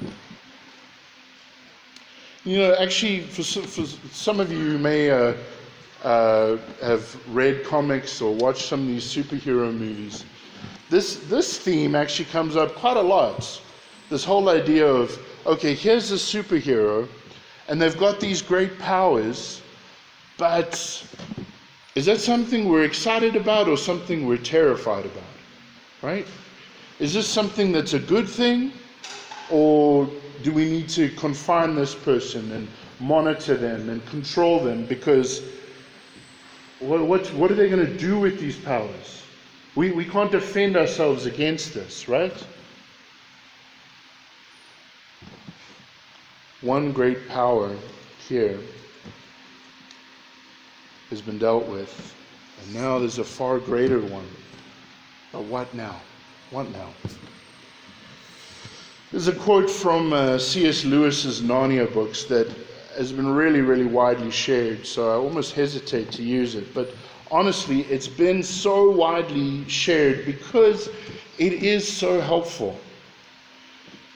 You 2.43 2.58
know, 2.58 2.75
actually, 2.80 3.21
for, 3.21 3.43
for 3.43 3.86
some 4.12 4.39
of 4.39 4.51
you 4.51 4.58
who 4.58 4.77
may 4.80 5.12
uh, 5.12 5.36
uh, 6.04 6.58
have 6.82 7.15
read 7.36 7.63
comics 7.63 8.19
or 8.19 8.34
watched 8.34 8.63
some 8.63 8.82
of 8.82 8.88
these 8.88 9.04
superhero 9.04 9.71
movies, 9.71 10.25
this, 10.89 11.17
this 11.30 11.60
theme 11.60 11.93
actually 11.93 12.25
comes 12.25 12.56
up 12.56 12.73
quite 12.73 12.97
a 12.97 13.01
lot. 13.01 13.62
This 14.10 14.23
whole 14.23 14.49
idea 14.49 14.88
of, 14.88 15.17
okay, 15.45 15.75
here's 15.75 16.12
a 16.12 16.15
superhero, 16.15 17.08
and 17.67 17.80
they've 17.80 17.97
got 17.97 18.19
these 18.19 18.41
great 18.41 18.80
powers, 18.80 19.62
but 20.38 20.73
is 21.93 22.08
that 22.08 22.19
something 22.19 22.67
we're 22.67 22.86
excited 22.86 23.36
about 23.36 23.67
or 23.67 23.77
something 23.77 24.25
we're 24.25 24.38
terrified 24.38 25.06
about? 25.06 25.23
Right? 26.01 26.25
Is 26.97 27.13
this 27.13 27.27
something 27.27 27.71
that's 27.71 27.93
a 27.93 27.99
good 27.99 28.27
thing? 28.27 28.71
Or 29.51 30.10
do 30.43 30.51
we 30.51 30.69
need 30.69 30.89
to 30.89 31.10
confine 31.10 31.75
this 31.75 31.95
person 31.95 32.51
and 32.51 32.67
monitor 32.99 33.56
them 33.56 33.89
and 33.89 34.06
control 34.08 34.60
them? 34.60 34.86
Because 34.86 35.43
what, 36.80 37.01
what, 37.01 37.27
what 37.34 37.51
are 37.51 37.56
they 37.56 37.69
going 37.69 37.86
to 37.86 37.97
do 37.97 38.19
with 38.19 38.39
these 38.39 38.58
powers? 38.58 39.23
We, 39.75 39.91
we 39.91 40.06
can't 40.06 40.32
defend 40.32 40.75
ourselves 40.75 41.25
against 41.25 41.73
this, 41.73 42.10
right? 42.10 42.34
One 46.62 46.91
great 46.91 47.27
power 47.27 47.75
here 48.27 48.60
has 51.10 51.21
been 51.21 51.38
dealt 51.39 51.67
with, 51.67 52.15
and 52.62 52.73
now 52.75 52.99
there's 52.99 53.17
a 53.17 53.23
far 53.23 53.60
greater 53.60 53.99
one. 53.99 54.27
But 55.32 55.43
what 55.45 55.73
now? 55.73 55.99
What 56.51 56.69
now? 56.71 56.89
There's 59.12 59.28
a 59.28 59.36
quote 59.36 59.69
from 59.69 60.13
uh, 60.13 60.38
C.S. 60.38 60.86
Lewis's 60.86 61.41
Narnia 61.41 61.93
books 61.93 62.24
that 62.26 62.50
has 62.95 63.12
been 63.12 63.28
really, 63.28 63.60
really 63.60 63.86
widely 63.86 64.32
shared, 64.32 64.86
so 64.88 65.12
I 65.12 65.15
almost 65.15 65.54
hesitate 65.54 66.13
to 66.13 66.24
use 66.24 66.56
it. 66.56 66.74
But 66.74 66.91
honestly, 67.30 67.82
it's 67.89 68.08
been 68.08 68.41
so 68.41 68.89
widely 68.89 69.67
shared 69.67 70.26
because 70.26 70.88
it 71.38 71.52
is 71.52 71.86
so 71.86 72.21
helpful. 72.21 72.80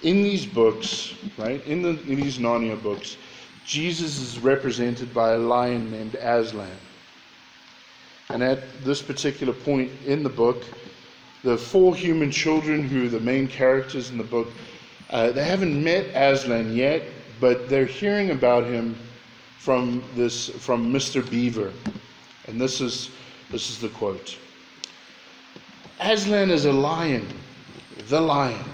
In 0.02 0.24
these 0.24 0.46
books, 0.46 1.14
right, 1.38 1.62
in, 1.68 1.82
the, 1.82 2.02
in 2.10 2.16
these 2.22 2.38
Narnia 2.38 2.82
books, 2.82 3.18
Jesus 3.66 4.22
is 4.22 4.40
represented 4.40 5.14
by 5.14 5.32
a 5.34 5.38
lion 5.38 5.92
named 5.92 6.16
Aslan. 6.16 6.72
And 8.30 8.42
at 8.42 8.60
this 8.86 9.02
particular 9.02 9.52
point 9.52 9.92
in 10.06 10.24
the 10.24 10.30
book, 10.30 10.64
the 11.44 11.58
four 11.58 11.94
human 11.98 12.32
children 12.32 12.82
who 12.82 13.08
are 13.08 13.10
the 13.10 13.20
main 13.20 13.48
characters 13.48 14.10
in 14.10 14.18
the 14.18 14.24
book, 14.24 14.48
uh, 15.10 15.32
they 15.32 15.44
haven't 15.44 15.84
met 15.84 16.06
Aslan 16.16 16.76
yet, 16.76 17.04
but 17.40 17.70
they're 17.70 17.86
hearing 17.86 18.32
about 18.32 18.66
him 18.66 18.96
from 19.60 20.04
this 20.16 20.50
from 20.50 20.92
Mr. 20.92 21.28
Beaver. 21.30 21.72
And 22.48 22.60
this 22.60 22.82
is 22.82 23.10
this 23.52 23.70
is 23.70 23.80
the 23.80 23.90
quote. 23.90 24.38
Aslan 26.00 26.50
is 26.52 26.66
a 26.66 26.74
lion, 26.74 27.28
the 28.10 28.20
lion, 28.20 28.66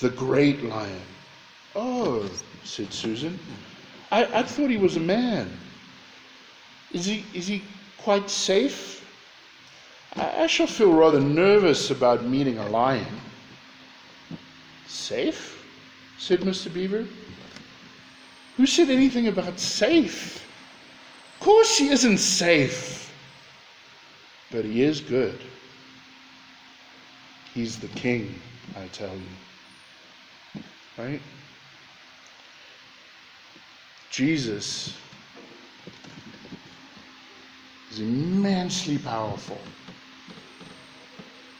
the 0.00 0.10
great 0.10 0.62
lion. 0.64 1.02
Oh, 1.74 2.28
said 2.64 2.92
Susan. 2.92 3.38
I, 4.10 4.24
I 4.24 4.42
thought 4.42 4.70
he 4.70 4.78
was 4.78 4.96
a 4.96 5.00
man. 5.00 5.50
Is 6.92 7.04
he 7.04 7.24
is 7.34 7.46
he 7.46 7.62
quite 7.98 8.30
safe? 8.30 9.04
I, 10.16 10.44
I 10.44 10.46
shall 10.46 10.66
feel 10.66 10.92
rather 10.92 11.20
nervous 11.20 11.90
about 11.90 12.24
meeting 12.24 12.58
a 12.58 12.68
lion. 12.68 13.06
Safe? 14.88 15.54
said 16.18 16.40
Mr. 16.40 16.72
Beaver. 16.72 17.06
Who 18.56 18.66
said 18.66 18.90
anything 18.90 19.28
about 19.28 19.60
safe? 19.60 20.44
Of 21.34 21.40
course 21.40 21.78
he 21.78 21.90
isn't 21.90 22.18
safe. 22.18 23.12
But 24.50 24.64
he 24.64 24.82
is 24.82 25.00
good. 25.00 25.38
He's 27.54 27.78
the 27.78 27.88
king, 27.88 28.34
I 28.76 28.88
tell 28.88 29.14
you. 29.14 30.62
Right? 30.96 31.20
Jesus 34.10 34.96
is 37.92 38.00
immensely 38.00 38.98
powerful. 38.98 39.60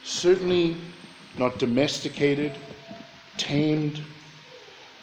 Certainly 0.03 0.75
not 1.37 1.57
domesticated, 1.59 2.51
tamed, 3.39 4.03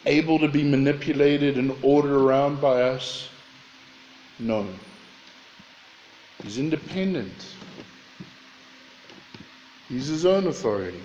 able 0.05 0.39
to 0.39 0.47
be 0.47 0.63
manipulated 0.63 1.57
and 1.57 1.75
ordered 1.81 2.15
around 2.15 2.61
by 2.61 2.83
us. 2.83 3.27
No. 4.39 4.65
He's 6.43 6.57
independent. 6.57 7.55
He's 9.89 10.07
his 10.07 10.25
own 10.25 10.47
authority. 10.47 11.01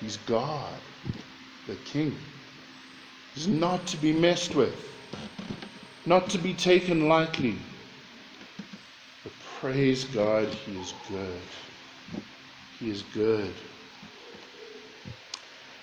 He's 0.00 0.16
God, 0.18 0.72
the 1.66 1.74
King. 1.84 2.16
He's 3.34 3.48
not 3.48 3.86
to 3.88 3.96
be 3.98 4.12
messed 4.12 4.54
with, 4.54 4.74
not 6.06 6.30
to 6.30 6.38
be 6.38 6.54
taken 6.54 7.08
lightly. 7.08 7.56
But 9.22 9.32
praise 9.60 10.04
God, 10.04 10.48
He 10.48 10.78
is 10.80 10.94
good. 11.10 11.40
He 12.78 12.90
is 12.90 13.02
good. 13.14 13.52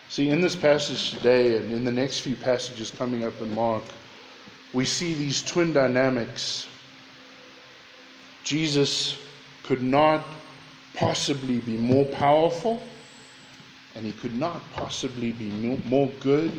See, 0.10 0.30
in 0.30 0.40
this 0.40 0.56
passage 0.56 1.12
today 1.12 1.58
and 1.58 1.72
in 1.72 1.84
the 1.84 1.92
next 1.92 2.22
few 2.22 2.36
passages 2.36 2.92
coming 2.92 3.26
up 3.26 3.42
in 3.42 3.54
Mark, 3.54 3.84
we 4.74 4.86
see 4.86 5.14
these 5.14 5.44
twin 5.44 5.74
dynamics. 5.74 6.66
Jesus 8.46 9.18
could 9.64 9.82
not 9.82 10.24
possibly 10.94 11.60
be 11.60 11.76
more 11.76 12.06
powerful, 12.06 12.82
and 13.96 14.06
he 14.06 14.14
could 14.14 14.34
not 14.34 14.62
possibly 14.74 15.34
be 15.34 15.52
more 15.86 16.08
good 16.22 16.52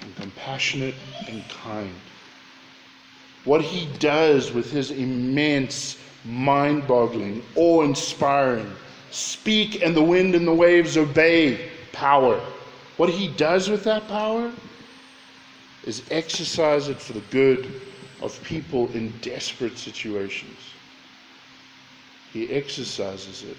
and 0.00 0.16
compassionate 0.16 0.96
and 1.28 1.48
kind. 1.48 1.94
What 3.44 3.62
he 3.62 3.86
does 3.98 4.52
with 4.52 4.72
his 4.72 4.90
immense, 4.90 5.98
mind 6.24 6.88
boggling, 6.88 7.44
awe 7.54 7.82
inspiring, 7.82 8.70
speak 9.12 9.82
and 9.82 9.94
the 9.94 10.02
wind 10.02 10.34
and 10.34 10.46
the 10.46 10.54
waves 10.54 10.96
obey 10.96 11.70
power 11.92 12.40
what 12.96 13.08
he 13.08 13.28
does 13.28 13.68
with 13.68 13.84
that 13.84 14.06
power 14.08 14.52
is 15.84 16.02
exercise 16.10 16.88
it 16.88 17.00
for 17.00 17.14
the 17.14 17.22
good 17.30 17.80
of 18.20 18.40
people 18.44 18.90
in 18.92 19.10
desperate 19.20 19.76
situations. 19.76 20.58
He 22.32 22.50
exercises 22.50 23.42
it 23.42 23.56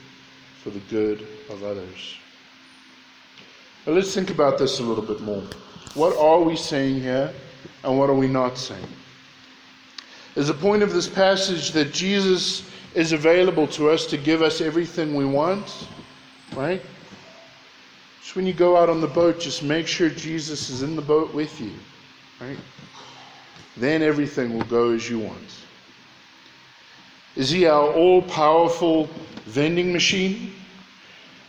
for 0.64 0.70
the 0.70 0.80
good 0.90 1.28
of 1.50 1.64
others. 1.64 2.18
Now 3.86 3.94
let's 3.94 4.14
think 4.14 4.30
about 4.30 4.58
this 4.58 4.80
a 4.80 4.84
little 4.84 5.04
bit 5.04 5.20
more. 5.22 5.44
What 5.94 6.18
are 6.18 6.42
we 6.42 6.56
saying 6.56 7.02
here 7.02 7.34
and 7.84 8.00
what 8.00 8.10
are 8.10 8.16
we 8.16 8.28
not 8.28 8.58
saying? 8.58 8.88
Is 10.36 10.48
the 10.48 10.54
point 10.54 10.82
of 10.82 10.94
this 10.94 11.08
passage 11.08 11.72
that 11.72 11.94
Jesus 11.94 12.68
is 12.96 13.12
available 13.12 13.68
to 13.68 13.90
us 13.90 14.06
to 14.08 14.18
give 14.18 14.42
us 14.42 14.62
everything 14.62 15.14
we 15.14 15.26
want, 15.26 15.88
right? 16.56 16.82
When 18.34 18.48
you 18.48 18.54
go 18.54 18.78
out 18.78 18.90
on 18.90 19.00
the 19.00 19.08
boat, 19.08 19.40
just 19.40 19.62
make 19.62 19.86
sure 19.86 20.10
Jesus 20.10 20.70
is 20.70 20.82
in 20.82 20.96
the 20.96 21.02
boat 21.02 21.34
with 21.34 21.62
you. 21.62 21.72
Right? 22.42 22.58
Then 23.78 24.02
everything 24.02 24.54
will 24.54 24.66
go 24.66 24.92
as 24.92 25.08
you 25.10 25.20
want. 25.20 25.64
Is 27.36 27.50
he 27.50 27.68
our 27.68 27.92
all 27.92 28.22
powerful 28.22 29.10
vending 29.46 29.94
machine? 29.94 30.54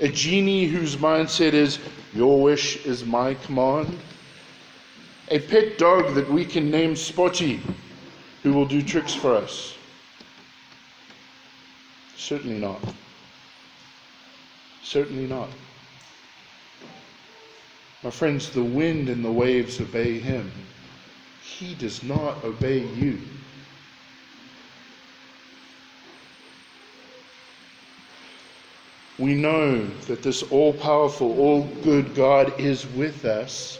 A 0.00 0.08
genie 0.08 0.66
whose 0.66 0.96
mindset 0.96 1.52
is, 1.52 1.78
Your 2.12 2.42
wish 2.42 2.84
is 2.84 3.04
my 3.04 3.34
command? 3.34 3.98
A 5.28 5.38
pet 5.38 5.78
dog 5.78 6.14
that 6.14 6.30
we 6.30 6.44
can 6.44 6.70
name 6.70 6.96
Spotty, 6.96 7.60
who 8.42 8.52
will 8.52 8.66
do 8.66 8.82
tricks 8.82 9.14
for 9.14 9.34
us? 9.34 9.74
Certainly 12.16 12.58
not. 12.58 12.80
Certainly 14.82 15.26
not. 15.26 15.48
My 18.04 18.10
friends, 18.10 18.50
the 18.50 18.62
wind 18.62 19.08
and 19.08 19.24
the 19.24 19.32
waves 19.32 19.80
obey 19.80 20.18
him. 20.18 20.52
He 21.42 21.74
does 21.74 22.02
not 22.02 22.44
obey 22.44 22.86
you. 22.96 23.18
We 29.18 29.34
know 29.34 29.86
that 30.06 30.22
this 30.22 30.42
all 30.42 30.74
powerful, 30.74 31.40
all 31.40 31.62
good 31.82 32.14
God 32.14 32.60
is 32.60 32.86
with 32.88 33.24
us, 33.24 33.78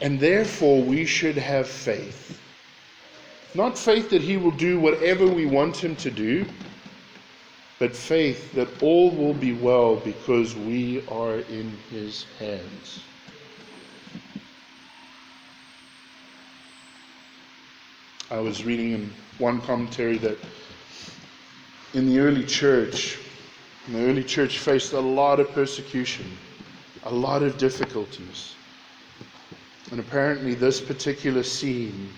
and 0.00 0.20
therefore 0.20 0.80
we 0.82 1.04
should 1.04 1.36
have 1.36 1.66
faith. 1.66 2.40
Not 3.52 3.76
faith 3.76 4.10
that 4.10 4.22
He 4.22 4.36
will 4.36 4.52
do 4.52 4.78
whatever 4.78 5.26
we 5.26 5.46
want 5.46 5.76
Him 5.76 5.96
to 5.96 6.10
do, 6.12 6.46
but 7.78 7.96
faith 7.96 8.52
that 8.52 8.82
all 8.82 9.10
will 9.10 9.34
be 9.34 9.54
well 9.54 9.96
because 9.96 10.54
we 10.54 11.04
are 11.08 11.38
in 11.38 11.76
his 11.90 12.26
hands. 12.38 13.07
I 18.30 18.40
was 18.40 18.62
reading 18.62 18.92
in 18.92 19.10
one 19.38 19.62
commentary 19.62 20.18
that 20.18 20.36
in 21.94 22.06
the 22.06 22.18
early 22.18 22.44
church, 22.44 23.18
the 23.88 24.04
early 24.04 24.22
church 24.22 24.58
faced 24.58 24.92
a 24.92 25.00
lot 25.00 25.40
of 25.40 25.50
persecution, 25.52 26.26
a 27.04 27.10
lot 27.10 27.42
of 27.42 27.56
difficulties. 27.56 28.54
And 29.90 29.98
apparently, 29.98 30.54
this 30.54 30.78
particular 30.78 31.42
scene 31.42 32.10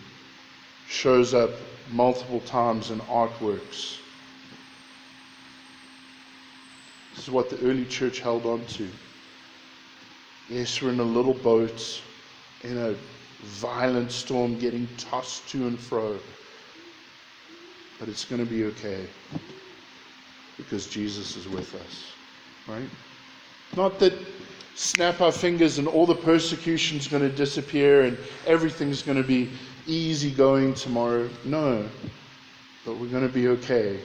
shows 0.88 1.32
up 1.32 1.50
multiple 1.92 2.40
times 2.40 2.90
in 2.90 2.98
artworks. 3.02 3.98
This 7.14 7.28
is 7.28 7.30
what 7.30 7.50
the 7.50 7.60
early 7.60 7.84
church 7.84 8.18
held 8.18 8.46
on 8.46 8.64
to. 8.66 8.88
Yes, 10.48 10.82
we're 10.82 10.90
in 10.90 10.98
a 10.98 11.04
little 11.04 11.34
boat 11.34 12.02
in 12.64 12.76
a 12.76 12.96
violent 13.42 14.12
storm 14.12 14.58
getting 14.58 14.88
tossed 14.96 15.48
to 15.50 15.66
and 15.66 15.78
fro. 15.78 16.18
But 17.98 18.08
it's 18.08 18.24
going 18.24 18.44
to 18.44 18.50
be 18.50 18.64
okay 18.64 19.06
because 20.56 20.86
Jesus 20.86 21.36
is 21.36 21.48
with 21.48 21.74
us. 21.74 22.12
Right? 22.68 22.88
Not 23.76 23.98
that 24.00 24.14
snap 24.74 25.20
our 25.20 25.32
fingers 25.32 25.78
and 25.78 25.86
all 25.86 26.06
the 26.06 26.14
persecution's 26.14 27.08
going 27.08 27.22
to 27.22 27.34
disappear 27.34 28.02
and 28.02 28.18
everything's 28.46 29.02
going 29.02 29.20
to 29.20 29.26
be 29.26 29.50
easy 29.86 30.30
going 30.30 30.74
tomorrow. 30.74 31.28
No. 31.44 31.88
But 32.84 32.96
we're 32.96 33.08
going 33.08 33.26
to 33.26 33.32
be 33.32 33.48
okay 33.48 34.00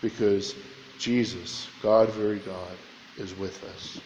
because 0.00 0.54
Jesus, 0.98 1.68
God, 1.82 2.08
very 2.10 2.38
God, 2.38 2.76
is 3.18 3.36
with 3.36 3.62
us. 3.64 4.00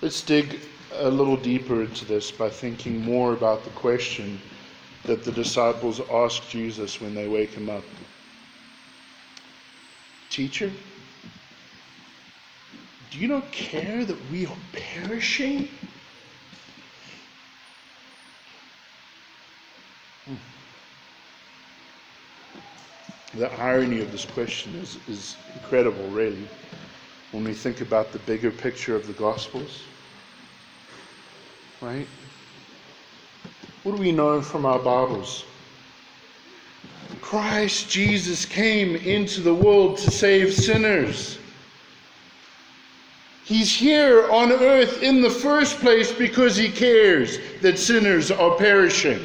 Let's 0.00 0.20
dig 0.22 0.60
a 0.96 1.10
little 1.10 1.36
deeper 1.36 1.82
into 1.82 2.04
this 2.04 2.30
by 2.30 2.48
thinking 2.48 3.04
more 3.04 3.32
about 3.32 3.64
the 3.64 3.70
question 3.70 4.40
that 5.04 5.24
the 5.24 5.32
disciples 5.32 6.00
ask 6.10 6.48
Jesus 6.48 7.00
when 7.00 7.14
they 7.14 7.28
wake 7.28 7.50
him 7.50 7.68
up 7.68 7.84
Teacher, 10.34 10.68
do 13.12 13.18
you 13.20 13.28
not 13.28 13.52
care 13.52 14.04
that 14.04 14.16
we 14.32 14.46
are 14.46 14.56
perishing? 14.72 15.68
Hmm. 20.24 20.34
The 23.38 23.52
irony 23.60 24.00
of 24.00 24.10
this 24.10 24.24
question 24.24 24.74
is, 24.74 24.98
is 25.08 25.36
incredible, 25.54 26.08
really, 26.08 26.48
when 27.30 27.44
we 27.44 27.54
think 27.54 27.80
about 27.80 28.10
the 28.10 28.18
bigger 28.18 28.50
picture 28.50 28.96
of 28.96 29.06
the 29.06 29.12
Gospels. 29.12 29.84
Right? 31.84 32.06
What 33.82 33.96
do 33.96 34.00
we 34.00 34.10
know 34.10 34.40
from 34.40 34.64
our 34.64 34.78
Bibles? 34.78 35.44
Christ 37.20 37.90
Jesus 37.90 38.46
came 38.46 38.96
into 38.96 39.42
the 39.42 39.52
world 39.52 39.98
to 39.98 40.10
save 40.10 40.54
sinners. 40.54 41.38
He's 43.44 43.70
here 43.70 44.30
on 44.30 44.50
earth 44.50 45.02
in 45.02 45.20
the 45.20 45.28
first 45.28 45.78
place 45.80 46.10
because 46.10 46.56
he 46.56 46.70
cares 46.70 47.38
that 47.60 47.78
sinners 47.78 48.30
are 48.30 48.56
perishing. 48.56 49.20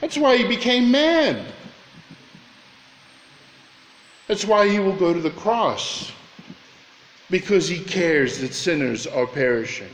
That's 0.00 0.16
why 0.16 0.38
he 0.38 0.48
became 0.48 0.90
man. 0.90 1.44
That's 4.28 4.46
why 4.46 4.66
he 4.66 4.78
will 4.78 4.96
go 4.96 5.12
to 5.12 5.20
the 5.20 5.30
cross 5.30 6.10
because 7.28 7.68
he 7.68 7.80
cares 7.80 8.38
that 8.38 8.54
sinners 8.54 9.06
are 9.06 9.26
perishing. 9.26 9.90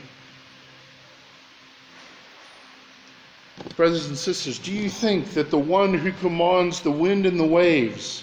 Brothers 3.77 4.07
and 4.07 4.17
sisters, 4.17 4.59
do 4.59 4.73
you 4.73 4.91
think 4.91 5.31
that 5.31 5.51
the 5.51 5.59
one 5.59 5.95
who 5.95 6.13
commands 6.13 6.81
the 6.81 6.91
wind 6.91 7.25
and 7.25 7.41
the 7.41 7.47
waves 7.47 8.23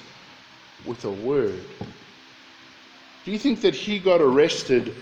with 0.86 1.04
a 1.06 1.12
word, 1.12 1.64
do 3.26 3.32
you 3.32 3.40
think 3.40 3.62
that 3.62 3.74
he 3.74 4.00
got 4.00 4.22
arrested 4.22 4.96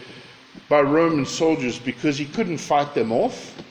by 0.69 0.81
Roman 0.81 1.25
soldiers 1.25 1.77
because 1.77 2.17
he 2.17 2.25
couldn't 2.25 2.57
fight 2.57 2.93
them 2.93 3.11
off? 3.11 3.61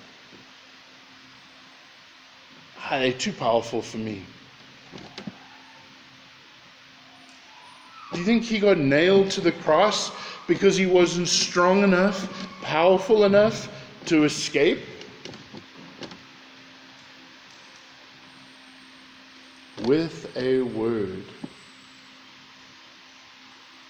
Ah, 2.78 2.98
they're 2.98 3.12
too 3.12 3.32
powerful 3.32 3.82
for 3.82 3.98
me. 3.98 4.22
Do 8.12 8.20
you 8.20 8.24
think 8.24 8.44
he 8.44 8.60
got 8.60 8.78
nailed 8.78 9.30
to 9.32 9.40
the 9.40 9.52
cross 9.52 10.12
because 10.46 10.76
he 10.76 10.86
wasn't 10.86 11.28
strong 11.28 11.82
enough, 11.82 12.48
powerful 12.62 13.24
enough 13.24 13.68
to 14.06 14.24
escape? 14.24 14.78
With 19.86 20.36
a 20.36 20.62
word. 20.62 21.22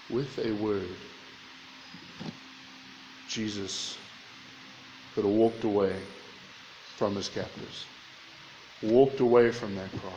With 0.09 0.37
a 0.45 0.51
word. 0.53 0.95
Jesus 3.27 3.97
could 5.15 5.25
have 5.25 5.33
walked 5.33 5.63
away 5.63 5.95
from 6.95 7.15
his 7.15 7.29
captors, 7.29 7.85
walked 8.83 9.19
away 9.19 9.51
from 9.51 9.75
that 9.75 9.91
cross. 9.91 10.13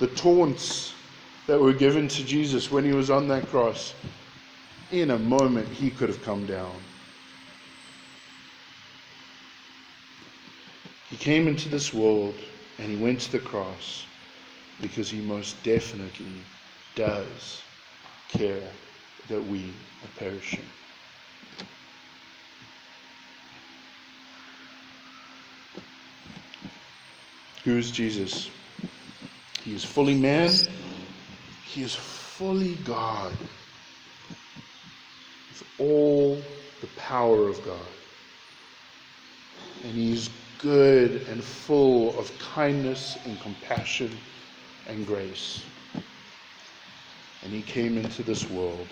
The 0.00 0.08
taunts 0.08 0.94
that 1.46 1.60
were 1.60 1.72
given 1.72 2.08
to 2.08 2.24
Jesus 2.24 2.70
when 2.70 2.84
he 2.84 2.92
was 2.92 3.08
on 3.08 3.28
that 3.28 3.46
cross, 3.48 3.94
in 4.90 5.12
a 5.12 5.18
moment 5.18 5.68
he 5.68 5.90
could 5.90 6.08
have 6.08 6.22
come 6.22 6.44
down. 6.46 6.74
He 11.08 11.16
came 11.16 11.46
into 11.46 11.68
this 11.68 11.94
world 11.94 12.34
and 12.78 12.90
he 12.90 12.96
went 12.96 13.20
to 13.20 13.32
the 13.32 13.38
cross 13.38 14.06
because 14.80 15.10
he 15.10 15.20
most 15.20 15.62
definitely 15.62 16.42
does 16.94 17.62
care 18.28 18.68
that 19.28 19.42
we 19.42 19.58
are 20.02 20.18
perishing. 20.18 20.64
Who 27.64 27.78
is 27.78 27.90
Jesus? 27.90 28.50
He 29.62 29.74
is 29.74 29.84
fully 29.84 30.14
man, 30.14 30.50
he 31.64 31.82
is 31.82 31.94
fully 31.94 32.74
God, 32.84 33.32
with 35.48 35.62
all 35.78 36.44
the 36.80 36.88
power 36.88 37.48
of 37.48 37.62
God. 37.64 37.86
And 39.84 39.92
he's 39.92 40.28
good 40.62 41.26
and 41.28 41.42
full 41.42 42.16
of 42.18 42.30
kindness 42.38 43.18
and 43.24 43.38
compassion 43.40 44.16
and 44.86 45.06
grace. 45.06 45.64
And 47.42 47.52
he 47.52 47.62
came 47.62 47.98
into 47.98 48.22
this 48.22 48.48
world 48.48 48.88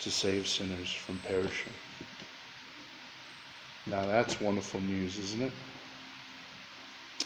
to 0.00 0.10
save 0.10 0.48
sinners 0.48 0.92
from 0.92 1.18
perishing. 1.18 1.72
Now 3.86 4.04
that's 4.04 4.40
wonderful 4.40 4.80
news, 4.80 5.18
isn't 5.18 5.42
it? 5.42 5.52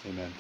Amen. 0.07 0.33